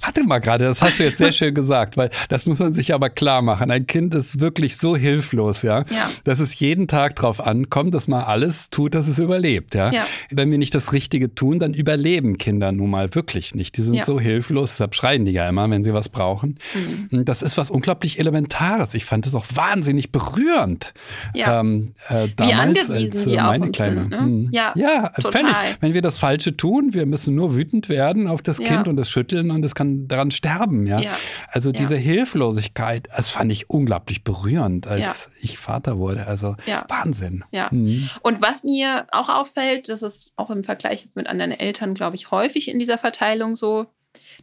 [0.00, 2.92] Warte mal gerade, das hast du jetzt sehr schön gesagt, weil das muss man sich
[2.92, 3.70] aber klar machen.
[3.70, 6.10] Ein Kind ist wirklich so hilflos, ja, ja.
[6.24, 9.74] dass es jeden Tag darauf ankommt, dass man alles tut, dass es überlebt.
[9.74, 9.92] Ja?
[9.92, 10.06] ja.
[10.30, 13.76] Wenn wir nicht das Richtige tun, dann überleben Kinder nun mal wirklich nicht.
[13.76, 14.04] Die sind ja.
[14.04, 16.58] so hilflos, deshalb schreien die ja immer, wenn sie was brauchen.
[16.74, 17.24] Mhm.
[17.24, 18.94] Das ist was unglaublich Elementares.
[18.94, 20.94] Ich fand es auch wahnsinnig berührend.
[21.34, 21.60] Ja.
[21.60, 24.00] Ähm, äh, Wie angewiesen als, äh, die uns Kleine.
[24.00, 24.10] sind.
[24.10, 24.20] Ne?
[24.20, 24.48] Mhm.
[24.52, 25.42] Ja, ja total.
[25.42, 25.82] Ich.
[25.82, 28.66] Wenn wir das Falsche tun, wir müssen nur wütend werden auf das ja.
[28.66, 30.86] Kind und es schütteln und es kann daran sterben.
[30.86, 31.16] Ja, ja.
[31.48, 36.26] also diese Hilflosigkeit, das fand ich unglaublich berührend, als ich Vater wurde.
[36.26, 36.56] Also
[36.88, 37.44] Wahnsinn.
[37.50, 37.68] Ja.
[37.70, 38.08] Mhm.
[38.22, 42.30] Und was mir auch auffällt, das ist auch im Vergleich mit anderen Eltern, glaube ich,
[42.30, 43.86] häufig in dieser Verteilung so,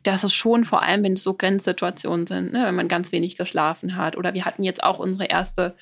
[0.04, 3.38] dass es schon vor allem, wenn es so Grenzsituationen sind, ne, wenn man ganz wenig
[3.38, 5.76] geschlafen hat oder wir hatten jetzt auch unsere erste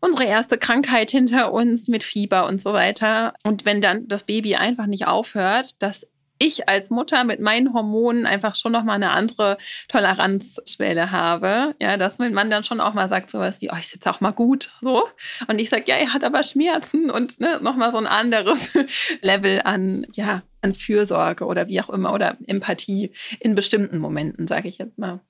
[0.00, 3.32] unsere erste Krankheit hinter uns mit Fieber und so weiter.
[3.42, 6.06] Und wenn dann das Baby einfach nicht aufhört, dass
[6.44, 11.96] ich als Mutter mit meinen Hormonen einfach schon noch mal eine andere Toleranzschwelle habe, ja,
[11.96, 14.32] dass mein Mann dann schon auch mal sagt sowas wie, oh, ist jetzt auch mal
[14.32, 15.08] gut, so.
[15.48, 18.72] Und ich sage, ja, er hat aber Schmerzen und ne, noch mal so ein anderes
[19.22, 24.68] Level an, ja, an Fürsorge oder wie auch immer oder Empathie in bestimmten Momenten, sage
[24.68, 25.20] ich jetzt mal.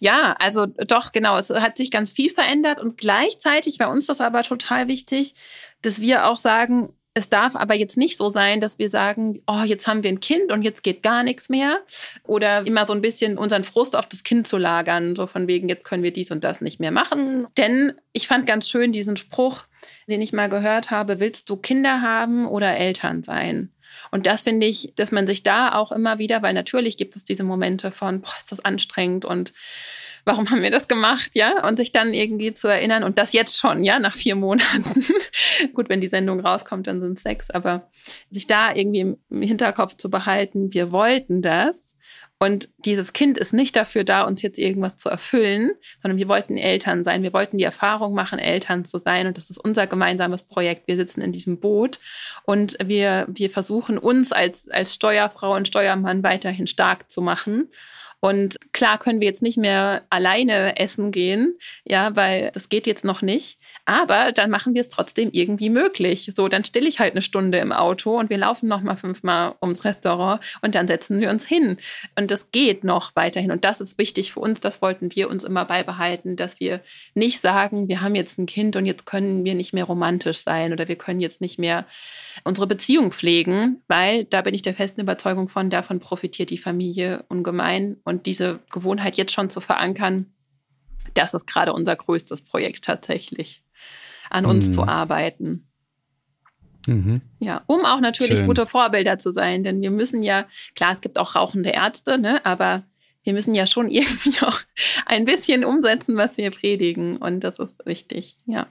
[0.00, 4.20] Ja, also doch, genau, es hat sich ganz viel verändert und gleichzeitig war uns das
[4.20, 5.34] aber total wichtig,
[5.82, 9.62] dass wir auch sagen, es darf aber jetzt nicht so sein, dass wir sagen, oh,
[9.64, 11.80] jetzt haben wir ein Kind und jetzt geht gar nichts mehr.
[12.22, 15.68] Oder immer so ein bisschen unseren Frust auf das Kind zu lagern, so von wegen,
[15.68, 17.48] jetzt können wir dies und das nicht mehr machen.
[17.56, 19.64] Denn ich fand ganz schön diesen Spruch,
[20.06, 23.72] den ich mal gehört habe, willst du Kinder haben oder Eltern sein?
[24.12, 27.24] Und das finde ich, dass man sich da auch immer wieder, weil natürlich gibt es
[27.24, 29.52] diese Momente von, boah, ist das anstrengend und
[30.24, 31.66] warum haben wir das gemacht, ja?
[31.66, 35.04] Und sich dann irgendwie zu erinnern und das jetzt schon, ja, nach vier Monaten.
[35.74, 37.90] Gut, wenn die Sendung rauskommt, dann sind es sechs, aber
[38.30, 41.90] sich da irgendwie im Hinterkopf zu behalten, wir wollten das
[42.42, 46.56] und dieses Kind ist nicht dafür da, uns jetzt irgendwas zu erfüllen, sondern wir wollten
[46.56, 47.22] Eltern sein.
[47.22, 49.26] Wir wollten die Erfahrung machen, Eltern zu sein.
[49.26, 50.88] Und das ist unser gemeinsames Projekt.
[50.88, 52.00] Wir sitzen in diesem Boot
[52.44, 57.68] und wir, wir versuchen uns als, als Steuerfrau und Steuermann weiterhin stark zu machen.
[58.20, 63.04] Und klar können wir jetzt nicht mehr alleine essen gehen, ja, weil das geht jetzt
[63.04, 63.58] noch nicht.
[63.86, 66.30] Aber dann machen wir es trotzdem irgendwie möglich.
[66.36, 69.54] So, dann stille ich halt eine Stunde im Auto und wir laufen noch mal fünfmal
[69.62, 71.78] ums Restaurant und dann setzen wir uns hin.
[72.16, 73.50] Und das geht noch weiterhin.
[73.50, 74.60] Und das ist wichtig für uns.
[74.60, 76.80] Das wollten wir uns immer beibehalten, dass wir
[77.14, 80.72] nicht sagen, wir haben jetzt ein Kind und jetzt können wir nicht mehr romantisch sein
[80.72, 81.86] oder wir können jetzt nicht mehr
[82.44, 87.24] unsere Beziehung pflegen, weil da bin ich der festen Überzeugung von, davon profitiert die Familie
[87.28, 87.96] ungemein.
[88.04, 90.26] Und diese Gewohnheit jetzt schon zu verankern,
[91.14, 93.62] das ist gerade unser größtes Projekt tatsächlich,
[94.28, 94.72] an uns mhm.
[94.72, 95.66] zu arbeiten.
[96.86, 97.20] Mhm.
[97.38, 98.46] Ja, um auch natürlich Schön.
[98.46, 102.44] gute Vorbilder zu sein, denn wir müssen ja, klar, es gibt auch rauchende Ärzte, ne,
[102.44, 102.84] aber
[103.22, 104.60] wir müssen ja schon irgendwie auch
[105.06, 108.66] ein bisschen umsetzen, was wir predigen und das ist wichtig, ja.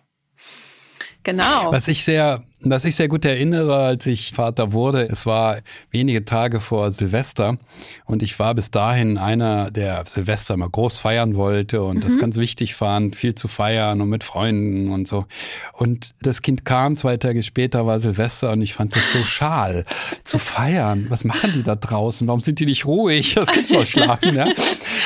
[1.23, 1.71] Genau.
[1.71, 5.59] Was ich sehr, Was ich sehr gut erinnere, als ich Vater wurde, es war
[5.91, 7.57] wenige Tage vor Silvester
[8.03, 12.01] und ich war bis dahin einer, der Silvester immer groß feiern wollte und mhm.
[12.01, 15.25] das ganz wichtig fand, viel zu feiern und mit Freunden und so.
[15.71, 19.85] Und das Kind kam, zwei Tage später war Silvester und ich fand das so schal,
[20.23, 21.05] zu feiern.
[21.07, 22.27] Was machen die da draußen?
[22.27, 23.35] Warum sind die nicht ruhig?
[23.35, 24.49] Das Kind soll schlafen, ja.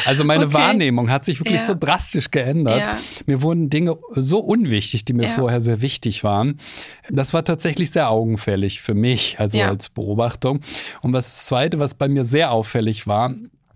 [0.05, 0.55] Also meine okay.
[0.55, 1.65] Wahrnehmung hat sich wirklich ja.
[1.65, 2.79] so drastisch geändert.
[2.79, 2.97] Ja.
[3.27, 6.57] Mir wurden Dinge so unwichtig, die mir vorher sehr wichtig waren.
[7.11, 9.69] Das war tatsächlich sehr augenfällig für mich, also ja.
[9.69, 10.61] als Beobachtung.
[11.01, 13.33] Und das Zweite, was bei mir sehr auffällig war,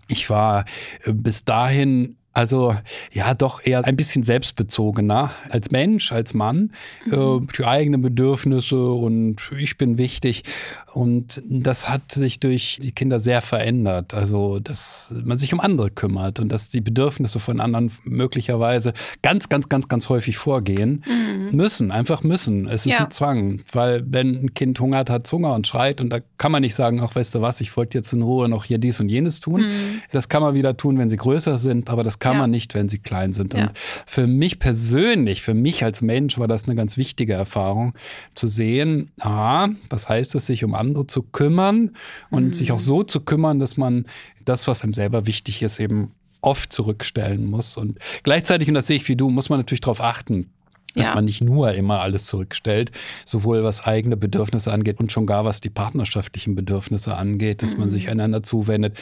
[0.08, 0.64] ich war
[1.04, 2.72] äh, bis dahin also
[3.10, 6.70] ja, doch eher ein bisschen selbstbezogener als Mensch, als Mann.
[7.04, 7.12] Mhm.
[7.12, 10.44] Äh, die eigenen Bedürfnisse und ich bin wichtig.
[10.92, 14.14] Und das hat sich durch die Kinder sehr verändert.
[14.14, 19.48] Also, dass man sich um andere kümmert und dass die Bedürfnisse von anderen möglicherweise ganz,
[19.48, 21.56] ganz, ganz, ganz häufig vorgehen mhm.
[21.56, 22.68] müssen, einfach müssen.
[22.68, 23.04] Es ist ja.
[23.04, 26.62] ein Zwang, weil wenn ein Kind hungert, hat Hunger und schreit und da kann man
[26.62, 29.08] nicht sagen, ach, weißt du was, ich wollte jetzt in Ruhe noch hier dies und
[29.08, 29.62] jenes tun.
[29.62, 30.02] Mhm.
[30.12, 32.38] Das kann man wieder tun, wenn sie größer sind, aber das kann ja.
[32.40, 33.54] man nicht, wenn sie klein sind.
[33.54, 33.68] Ja.
[33.68, 33.70] Und
[34.06, 37.94] für mich persönlich, für mich als Mensch war das eine ganz wichtige Erfahrung,
[38.34, 41.94] zu sehen, ah, was heißt es, sich um andere andere zu kümmern
[42.30, 42.52] und mhm.
[42.52, 44.06] sich auch so zu kümmern, dass man
[44.44, 47.76] das, was einem selber wichtig ist, eben oft zurückstellen muss.
[47.76, 50.50] Und gleichzeitig, und das sehe ich wie du, muss man natürlich darauf achten,
[50.98, 51.14] dass ja.
[51.14, 52.90] man nicht nur immer alles zurückstellt,
[53.24, 57.80] sowohl was eigene Bedürfnisse angeht und schon gar was die partnerschaftlichen Bedürfnisse angeht, dass mhm.
[57.80, 58.98] man sich einander zuwendet,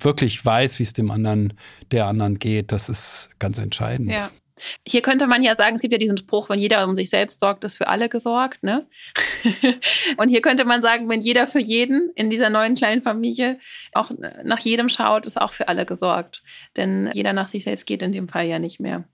[0.00, 1.54] wirklich weiß, wie es dem anderen,
[1.90, 4.10] der anderen geht, das ist ganz entscheidend.
[4.10, 4.30] Ja.
[4.86, 7.40] Hier könnte man ja sagen, es gibt ja diesen Spruch, wenn jeder um sich selbst
[7.40, 8.62] sorgt, ist für alle gesorgt.
[8.62, 8.86] Ne?
[10.16, 13.58] und hier könnte man sagen, wenn jeder für jeden in dieser neuen kleinen Familie
[13.92, 14.10] auch
[14.44, 16.42] nach jedem schaut, ist auch für alle gesorgt.
[16.76, 19.04] Denn jeder nach sich selbst geht in dem Fall ja nicht mehr.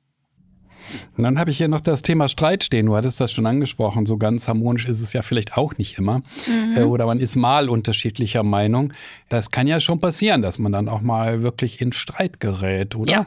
[1.16, 2.86] Und dann habe ich hier noch das Thema Streit stehen.
[2.86, 4.06] Du hattest das schon angesprochen.
[4.06, 6.22] So ganz harmonisch ist es ja vielleicht auch nicht immer.
[6.46, 6.76] Mhm.
[6.76, 8.92] Äh, oder man ist mal unterschiedlicher Meinung.
[9.28, 13.10] Das kann ja schon passieren, dass man dann auch mal wirklich in Streit gerät, oder?
[13.10, 13.26] Ja.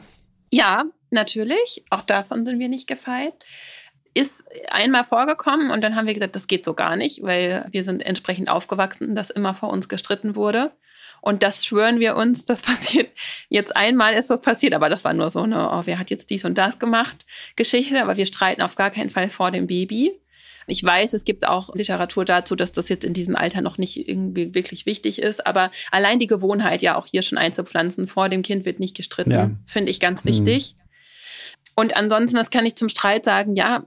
[0.52, 1.84] Ja, natürlich.
[1.90, 3.34] Auch davon sind wir nicht gefeit.
[4.14, 7.84] Ist einmal vorgekommen und dann haben wir gesagt, das geht so gar nicht, weil wir
[7.84, 10.72] sind entsprechend aufgewachsen, dass immer vor uns gestritten wurde.
[11.26, 13.10] Und das schwören wir uns, das passiert.
[13.48, 16.30] Jetzt einmal ist das passiert, aber das war nur so eine, oh, wer hat jetzt
[16.30, 18.00] dies und das gemacht, Geschichte.
[18.00, 20.12] Aber wir streiten auf gar keinen Fall vor dem Baby.
[20.68, 24.08] Ich weiß, es gibt auch Literatur dazu, dass das jetzt in diesem Alter noch nicht
[24.08, 28.42] irgendwie wirklich wichtig ist, aber allein die Gewohnheit, ja auch hier schon einzupflanzen, vor dem
[28.42, 29.50] Kind wird nicht gestritten, ja.
[29.66, 30.76] finde ich ganz wichtig.
[30.76, 30.82] Mhm.
[31.74, 33.56] Und ansonsten, was kann ich zum Streit sagen?
[33.56, 33.84] Ja,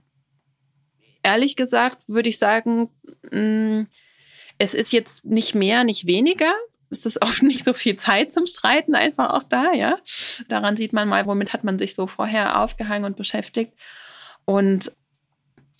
[1.22, 2.90] ehrlich gesagt würde ich sagen,
[3.32, 3.84] mm,
[4.58, 6.52] es ist jetzt nicht mehr, nicht weniger.
[6.90, 9.98] Es ist oft nicht so viel Zeit zum Streiten einfach auch da, ja.
[10.48, 13.72] Daran sieht man mal, womit hat man sich so vorher aufgehangen und beschäftigt.
[14.44, 14.92] Und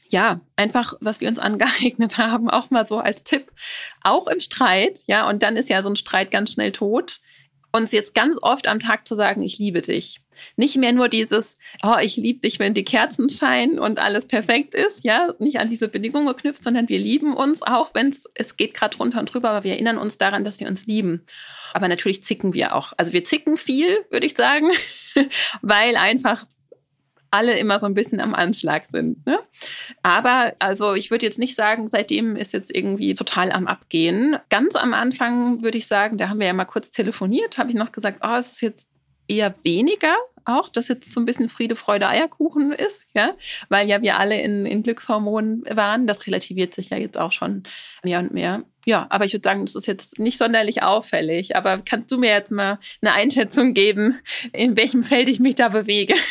[0.09, 3.51] ja, einfach, was wir uns angeeignet haben, auch mal so als Tipp,
[4.03, 7.20] auch im Streit, ja, und dann ist ja so ein Streit ganz schnell tot,
[7.73, 10.20] uns jetzt ganz oft am Tag zu sagen, ich liebe dich.
[10.57, 14.74] Nicht mehr nur dieses, oh, ich liebe dich, wenn die Kerzen scheinen und alles perfekt
[14.74, 18.57] ist, ja, nicht an diese Bedingungen geknüpft, sondern wir lieben uns, auch wenn es, es
[18.57, 21.24] geht gerade drunter und drüber, aber wir erinnern uns daran, dass wir uns lieben.
[21.72, 22.92] Aber natürlich zicken wir auch.
[22.96, 24.70] Also wir zicken viel, würde ich sagen,
[25.62, 26.44] weil einfach
[27.31, 29.24] alle immer so ein bisschen am Anschlag sind.
[29.26, 29.38] Ne?
[30.03, 34.37] Aber also ich würde jetzt nicht sagen, seitdem ist jetzt irgendwie total am Abgehen.
[34.48, 37.76] Ganz am Anfang würde ich sagen, da haben wir ja mal kurz telefoniert, habe ich
[37.76, 38.88] noch gesagt, oh, es ist jetzt
[39.29, 43.35] eher weniger auch, dass jetzt so ein bisschen Friede, Freude, Eierkuchen ist, ja,
[43.68, 46.07] weil ja wir alle in, in Glückshormonen waren.
[46.07, 47.64] Das relativiert sich ja jetzt auch schon
[48.03, 48.64] mehr und mehr.
[48.90, 51.55] Ja, aber ich würde sagen, das ist jetzt nicht sonderlich auffällig.
[51.55, 54.18] Aber kannst du mir jetzt mal eine Einschätzung geben,
[54.53, 56.14] in welchem Feld ich mich da bewege?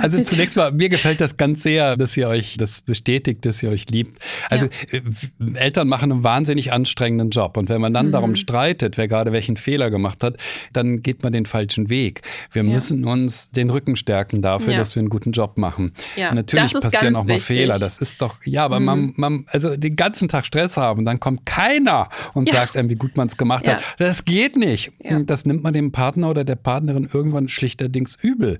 [0.00, 3.70] Also zunächst mal, mir gefällt das ganz sehr, dass ihr euch das bestätigt, dass ihr
[3.70, 4.18] euch liebt.
[4.48, 4.98] Also ja.
[4.98, 7.56] Äh, Eltern machen einen wahnsinnig anstrengenden Job.
[7.56, 8.12] Und wenn man dann mhm.
[8.12, 10.36] darum streitet, wer gerade welchen Fehler gemacht hat,
[10.72, 12.22] dann geht man den falschen Weg.
[12.50, 12.70] Wir ja.
[12.70, 14.78] müssen uns den Rücken stärken dafür, ja.
[14.78, 15.92] dass wir einen guten Job machen.
[16.16, 17.58] Natürlich passieren auch mal wichtig.
[17.58, 17.78] Fehler.
[17.78, 18.86] Das ist doch, ja, aber mhm.
[18.86, 22.96] man, man, also den ganzen Tag Stress haben, dann kommt keiner und sagt einem, wie
[22.96, 23.82] gut man es gemacht hat.
[23.98, 24.92] Das geht nicht.
[25.26, 28.58] Das nimmt man dem Partner oder der Partnerin irgendwann schlichterdings übel.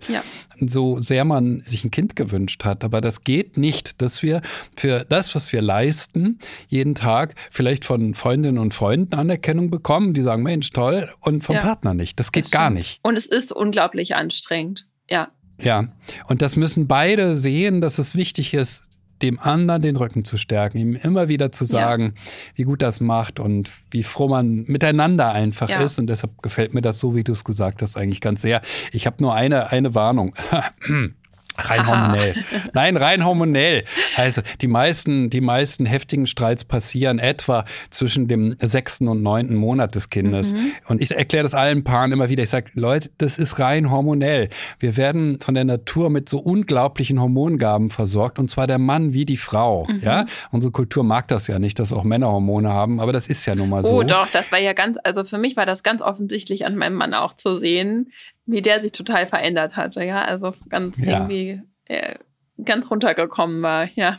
[0.61, 2.85] So sehr man sich ein Kind gewünscht hat.
[2.85, 4.43] Aber das geht nicht, dass wir
[4.77, 6.39] für das, was wir leisten,
[6.69, 11.57] jeden Tag vielleicht von Freundinnen und Freunden Anerkennung bekommen, die sagen, Mensch, toll, und vom
[11.57, 12.19] ja, Partner nicht.
[12.19, 13.01] Das geht das gar nicht.
[13.03, 14.87] Und es ist unglaublich anstrengend.
[15.11, 15.29] Ja.
[15.61, 15.89] Ja,
[16.27, 18.83] und das müssen beide sehen, dass es wichtig ist,
[19.23, 22.23] dem anderen den Rücken zu stärken, ihm immer wieder zu sagen, ja.
[22.57, 25.81] wie gut das macht und wie froh man miteinander einfach ja.
[25.81, 25.99] ist.
[25.99, 28.61] Und deshalb gefällt mir das so, wie du es gesagt hast, eigentlich ganz sehr.
[28.93, 30.35] Ich habe nur eine, eine Warnung.
[31.59, 32.35] Rein hormonell.
[32.73, 33.85] Nein, rein hormonell.
[34.17, 39.95] Also die meisten, die meisten heftigen Streits passieren etwa zwischen dem sechsten und neunten Monat
[39.95, 40.53] des Kindes.
[40.53, 40.73] Mhm.
[40.89, 42.43] Und ich erkläre das allen Paaren immer wieder.
[42.43, 44.49] Ich sage, Leute, das ist rein hormonell.
[44.79, 48.39] Wir werden von der Natur mit so unglaublichen Hormongaben versorgt.
[48.39, 49.87] Und zwar der Mann wie die Frau.
[49.87, 50.01] Mhm.
[50.03, 53.01] Ja, unsere Kultur mag das ja nicht, dass auch Männer Hormone haben.
[53.01, 53.97] Aber das ist ja nun mal so.
[53.97, 56.95] Oh, doch, das war ja ganz, also für mich war das ganz offensichtlich an meinem
[56.95, 58.13] Mann auch zu sehen
[58.47, 61.13] wie der sich total verändert hatte, ja, also ganz ja.
[61.13, 62.17] irgendwie äh,
[62.65, 64.17] ganz runtergekommen war, ja.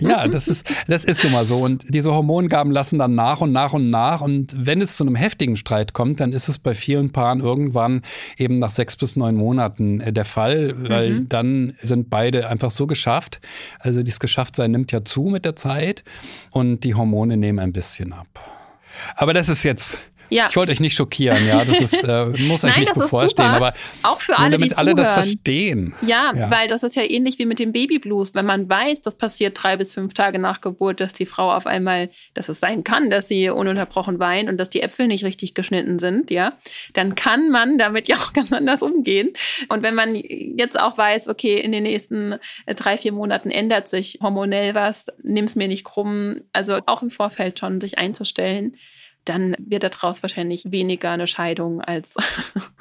[0.00, 1.58] Ja, das ist, das ist nun mal so.
[1.58, 4.20] Und diese Hormongaben lassen dann nach und nach und nach.
[4.20, 8.02] Und wenn es zu einem heftigen Streit kommt, dann ist es bei vielen Paaren irgendwann
[8.36, 11.28] eben nach sechs bis neun Monaten äh, der Fall, weil mhm.
[11.28, 13.40] dann sind beide einfach so geschafft.
[13.80, 16.04] Also dieses Geschafftsein nimmt ja zu mit der Zeit
[16.50, 18.28] und die Hormone nehmen ein bisschen ab.
[19.16, 20.46] Aber das ist jetzt ja.
[20.48, 21.64] Ich wollte euch nicht schockieren, ja.
[21.64, 24.94] Das ist, äh, muss euch Nein, nicht bevorstehen, aber auch für alle, damit die alle
[24.94, 25.94] das verstehen.
[26.02, 28.34] Ja, ja, weil das ist ja ähnlich wie mit dem Babyblues.
[28.34, 31.66] Wenn man weiß, das passiert drei bis fünf Tage nach Geburt, dass die Frau auf
[31.66, 35.54] einmal, dass es sein kann, dass sie ununterbrochen weint und dass die Äpfel nicht richtig
[35.54, 36.52] geschnitten sind, ja,
[36.92, 39.30] dann kann man damit ja auch ganz anders umgehen.
[39.68, 42.34] Und wenn man jetzt auch weiß, okay, in den nächsten
[42.66, 46.40] äh, drei, vier Monaten ändert sich hormonell was, nimm es mir nicht krumm.
[46.52, 48.76] Also auch im Vorfeld schon sich einzustellen
[49.28, 52.14] dann wird daraus wahrscheinlich weniger eine Scheidung als,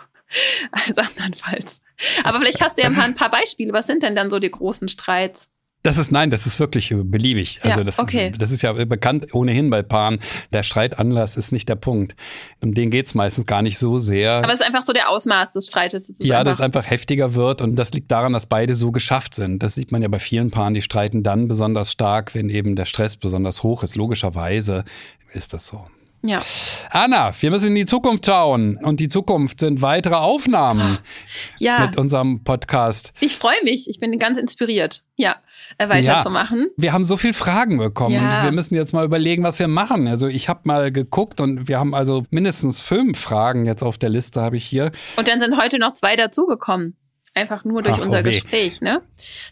[0.72, 1.82] als andernfalls.
[2.24, 3.74] Aber vielleicht hast du ja ein paar Beispiele.
[3.74, 5.50] Was sind denn dann so die großen Streits?
[5.84, 7.62] Das ist nein, das ist wirklich beliebig.
[7.64, 8.34] Also ja, das, okay.
[8.38, 10.20] das ist ja bekannt ohnehin bei Paaren.
[10.52, 12.16] Der Streitanlass ist nicht der Punkt.
[12.62, 14.34] Um den geht es meistens gar nicht so sehr.
[14.34, 16.14] Aber es ist einfach so der Ausmaß des Streites.
[16.18, 19.64] ja, dass es einfach heftiger wird und das liegt daran, dass beide so geschafft sind.
[19.64, 22.86] Das sieht man ja bei vielen Paaren, die streiten dann besonders stark, wenn eben der
[22.86, 23.96] Stress besonders hoch ist.
[23.96, 24.84] Logischerweise
[25.32, 25.86] ist das so.
[26.28, 26.42] Ja.
[26.90, 28.78] Anna, wir müssen in die Zukunft schauen.
[28.78, 30.98] Und die Zukunft sind weitere Aufnahmen
[31.58, 31.86] ja.
[31.86, 33.14] mit unserem Podcast.
[33.20, 33.90] Ich freue mich.
[33.90, 35.38] Ich bin ganz inspiriert, ja,
[35.78, 36.60] äh, weiterzumachen.
[36.60, 36.74] Ja.
[36.78, 38.40] Wir haben so viele Fragen bekommen ja.
[38.40, 40.08] und wir müssen jetzt mal überlegen, was wir machen.
[40.08, 44.10] Also ich habe mal geguckt und wir haben also mindestens fünf Fragen jetzt auf der
[44.10, 44.92] Liste, habe ich hier.
[45.16, 46.96] Und dann sind heute noch zwei dazugekommen.
[47.38, 48.32] Einfach nur durch Ach, unser okay.
[48.32, 49.04] Gespräch, ne?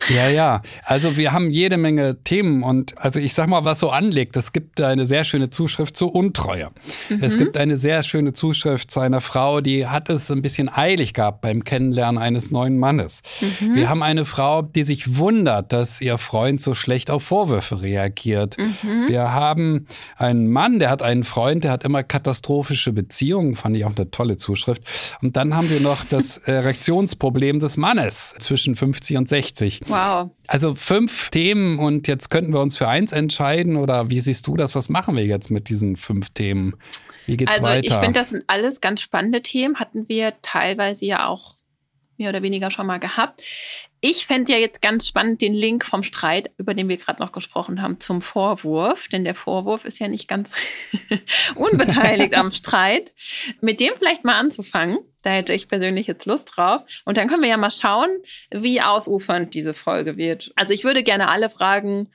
[0.10, 0.64] Ja, ja.
[0.84, 4.36] Also wir haben jede Menge Themen und also ich sag mal, was so anlegt.
[4.38, 6.72] Es gibt eine sehr schöne Zuschrift zur Untreue.
[7.10, 7.24] Mhm.
[7.24, 11.14] Es gibt eine sehr schöne Zuschrift zu einer Frau, die hat es ein bisschen eilig
[11.14, 13.22] gehabt beim Kennenlernen eines neuen Mannes.
[13.60, 13.76] Mhm.
[13.76, 18.58] Wir haben eine Frau, die sich wundert, dass ihr Freund so schlecht auf Vorwürfe reagiert.
[18.58, 19.08] Mhm.
[19.08, 19.86] Wir haben
[20.18, 23.56] einen Mann, der hat einen Freund, der hat immer katastrophische Beziehungen.
[23.56, 24.82] Fand ich auch eine tolle Zuschrift.
[25.22, 29.82] Und dann haben wir noch das Erektionsproblem des Mannes zwischen 50 und 60.
[29.88, 30.32] Wow.
[30.48, 34.56] Also fünf Themen und jetzt könnten wir uns für eins entscheiden oder wie siehst du
[34.56, 34.76] das?
[34.76, 36.76] Was machen wir jetzt mit diesen fünf Themen?
[37.26, 37.78] Wie geht's also, weiter?
[37.78, 39.80] Also ich finde, das sind alles ganz spannende Themen.
[39.80, 41.56] Hatten wir teilweise ja auch
[42.18, 43.44] mehr oder weniger schon mal gehabt.
[44.02, 47.32] Ich fände ja jetzt ganz spannend den Link vom Streit, über den wir gerade noch
[47.32, 49.08] gesprochen haben, zum Vorwurf.
[49.08, 50.52] Denn der Vorwurf ist ja nicht ganz
[51.56, 53.16] unbeteiligt am Streit.
[53.62, 55.00] Mit dem vielleicht mal anzufangen.
[55.26, 56.84] Da hätte ich persönlich jetzt Lust drauf.
[57.04, 58.10] Und dann können wir ja mal schauen,
[58.52, 60.52] wie ausufernd diese Folge wird.
[60.56, 62.12] Also ich würde gerne alle Fragen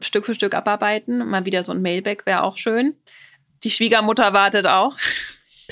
[0.00, 1.28] Stück für Stück abarbeiten.
[1.28, 2.96] Mal wieder so ein Mailback wäre auch schön.
[3.62, 4.96] Die Schwiegermutter wartet auch.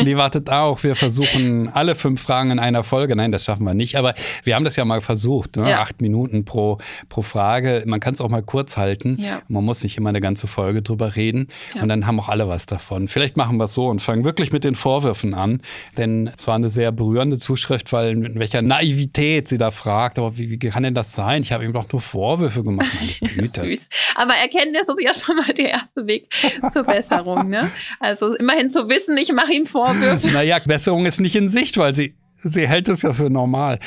[0.05, 0.83] Die wartet auch.
[0.83, 3.17] Wir versuchen alle fünf Fragen in einer Folge.
[3.17, 3.97] Nein, das schaffen wir nicht.
[3.97, 5.57] Aber wir haben das ja mal versucht.
[5.57, 5.71] Ne?
[5.71, 5.81] Ja.
[5.81, 7.83] Acht Minuten pro, pro Frage.
[7.87, 9.17] Man kann es auch mal kurz halten.
[9.21, 9.43] Ja.
[9.49, 11.49] Man muss nicht immer eine ganze Folge drüber reden.
[11.75, 11.83] Ja.
[11.83, 13.09] Und dann haben auch alle was davon.
[13.09, 15.61] Vielleicht machen wir es so und fangen wirklich mit den Vorwürfen an.
[15.97, 20.19] Denn es war eine sehr berührende Zuschrift, weil in welcher Naivität sie da fragt.
[20.19, 21.43] Aber wie, wie kann denn das sein?
[21.43, 22.89] Ich habe ihm doch nur Vorwürfe gemacht.
[22.91, 23.89] Süß.
[24.15, 26.33] Aber Erkenntnis ist ja schon mal der erste Weg
[26.73, 27.49] zur Besserung.
[27.49, 27.71] Ne?
[28.01, 30.29] Also immerhin zu wissen, ich mache ihm Vorwürfe Vorwürfe?
[30.33, 33.79] Naja, Besserung ist nicht in Sicht, weil sie sie hält es ja für normal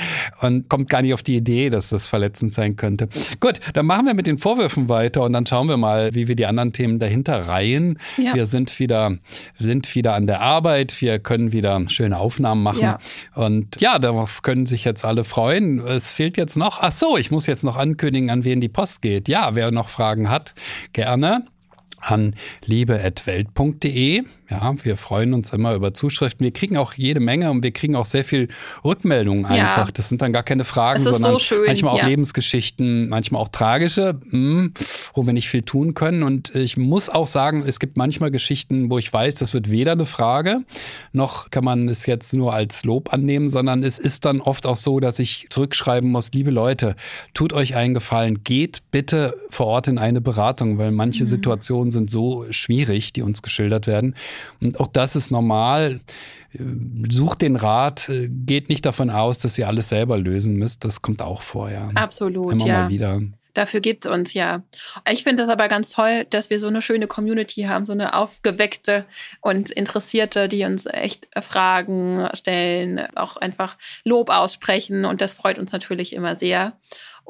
[0.41, 3.07] und kommt gar nicht auf die Idee, dass das verletzend sein könnte.
[3.39, 6.35] Gut, dann machen wir mit den Vorwürfen weiter und dann schauen wir mal, wie wir
[6.35, 7.97] die anderen Themen dahinter reihen.
[8.17, 8.35] Ja.
[8.35, 9.17] Wir sind wieder,
[9.55, 12.99] sind wieder an der Arbeit, wir können wieder schöne Aufnahmen machen ja.
[13.35, 15.79] und ja, darauf können sich jetzt alle freuen.
[15.79, 19.01] Es fehlt jetzt noch, ach so, ich muss jetzt noch ankündigen, an wen die Post
[19.01, 19.27] geht.
[19.27, 20.53] Ja, wer noch Fragen hat,
[20.93, 21.45] gerne
[22.01, 22.35] an
[22.65, 24.23] liebe.welt.de.
[24.49, 26.43] Ja, wir freuen uns immer über Zuschriften.
[26.43, 28.49] Wir kriegen auch jede Menge und wir kriegen auch sehr viel
[28.83, 29.87] Rückmeldungen einfach.
[29.87, 29.91] Ja.
[29.93, 32.07] Das sind dann gar keine Fragen, sondern so manchmal auch ja.
[32.07, 34.73] Lebensgeschichten, manchmal auch tragische, hm,
[35.13, 36.23] wo wir nicht viel tun können.
[36.23, 39.93] Und ich muss auch sagen, es gibt manchmal Geschichten, wo ich weiß, das wird weder
[39.93, 40.61] eine Frage,
[41.13, 44.77] noch kann man es jetzt nur als Lob annehmen, sondern es ist dann oft auch
[44.77, 46.95] so, dass ich zurückschreiben muss, liebe Leute,
[47.33, 51.29] tut euch einen Gefallen, geht bitte vor Ort in eine Beratung, weil manche mhm.
[51.29, 54.15] Situationen Situationen sind so schwierig, die uns geschildert werden.
[54.61, 55.99] Und auch das ist normal.
[57.09, 60.83] Sucht den Rat, geht nicht davon aus, dass ihr alles selber lösen müsst.
[60.83, 61.89] Das kommt auch vor, ja.
[61.95, 62.81] Absolut, Immer ja.
[62.83, 63.21] mal wieder.
[63.53, 64.63] Dafür gibt es uns ja.
[65.09, 68.13] Ich finde das aber ganz toll, dass wir so eine schöne Community haben, so eine
[68.13, 69.05] aufgeweckte
[69.41, 75.03] und Interessierte, die uns echt Fragen stellen, auch einfach Lob aussprechen.
[75.03, 76.73] Und das freut uns natürlich immer sehr.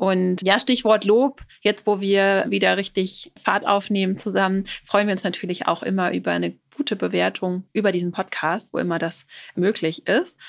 [0.01, 1.43] Und ja, Stichwort Lob.
[1.61, 6.31] Jetzt, wo wir wieder richtig Fahrt aufnehmen zusammen, freuen wir uns natürlich auch immer über
[6.31, 10.39] eine gute Bewertung über diesen Podcast, wo immer das möglich ist.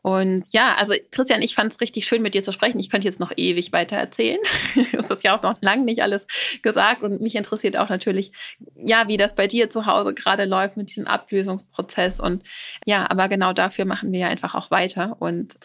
[0.00, 2.78] Und ja, also Christian, ich fand es richtig schön, mit dir zu sprechen.
[2.78, 4.38] Ich könnte jetzt noch ewig weiter erzählen.
[4.92, 6.28] das ist ja auch noch lang nicht alles
[6.62, 7.02] gesagt.
[7.02, 8.30] Und mich interessiert auch natürlich,
[8.76, 12.20] ja, wie das bei dir zu Hause gerade läuft mit diesem Ablösungsprozess.
[12.20, 12.44] Und
[12.86, 15.16] ja, aber genau dafür machen wir ja einfach auch weiter.
[15.18, 15.58] Und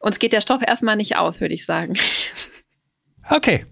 [0.00, 1.94] uns geht der Stoff erstmal nicht aus, würde ich sagen.
[3.28, 3.64] Okay,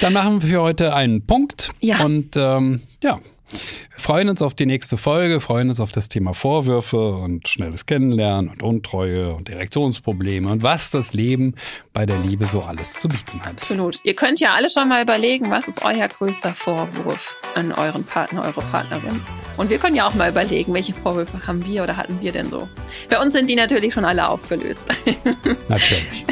[0.00, 1.70] dann machen wir für heute einen Punkt.
[1.80, 2.04] Ja.
[2.04, 3.20] Und ähm, ja,
[3.50, 7.86] wir freuen uns auf die nächste Folge, freuen uns auf das Thema Vorwürfe und schnelles
[7.86, 11.54] Kennenlernen und Untreue und Erektionsprobleme und was das Leben
[11.92, 13.52] bei der Liebe so alles zu bieten hat.
[13.52, 14.00] Absolut.
[14.04, 18.42] Ihr könnt ja alle schon mal überlegen, was ist euer größter Vorwurf an euren Partner,
[18.42, 19.20] eure Partnerin.
[19.56, 22.48] Und wir können ja auch mal überlegen, welche Vorwürfe haben wir oder hatten wir denn
[22.48, 22.68] so.
[23.10, 24.82] Bei uns sind die natürlich schon alle aufgelöst.
[25.68, 26.24] Natürlich.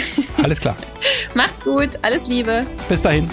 [0.42, 0.76] Alles klar.
[1.34, 2.66] Macht's gut, alles Liebe.
[2.88, 3.28] Bis dahin.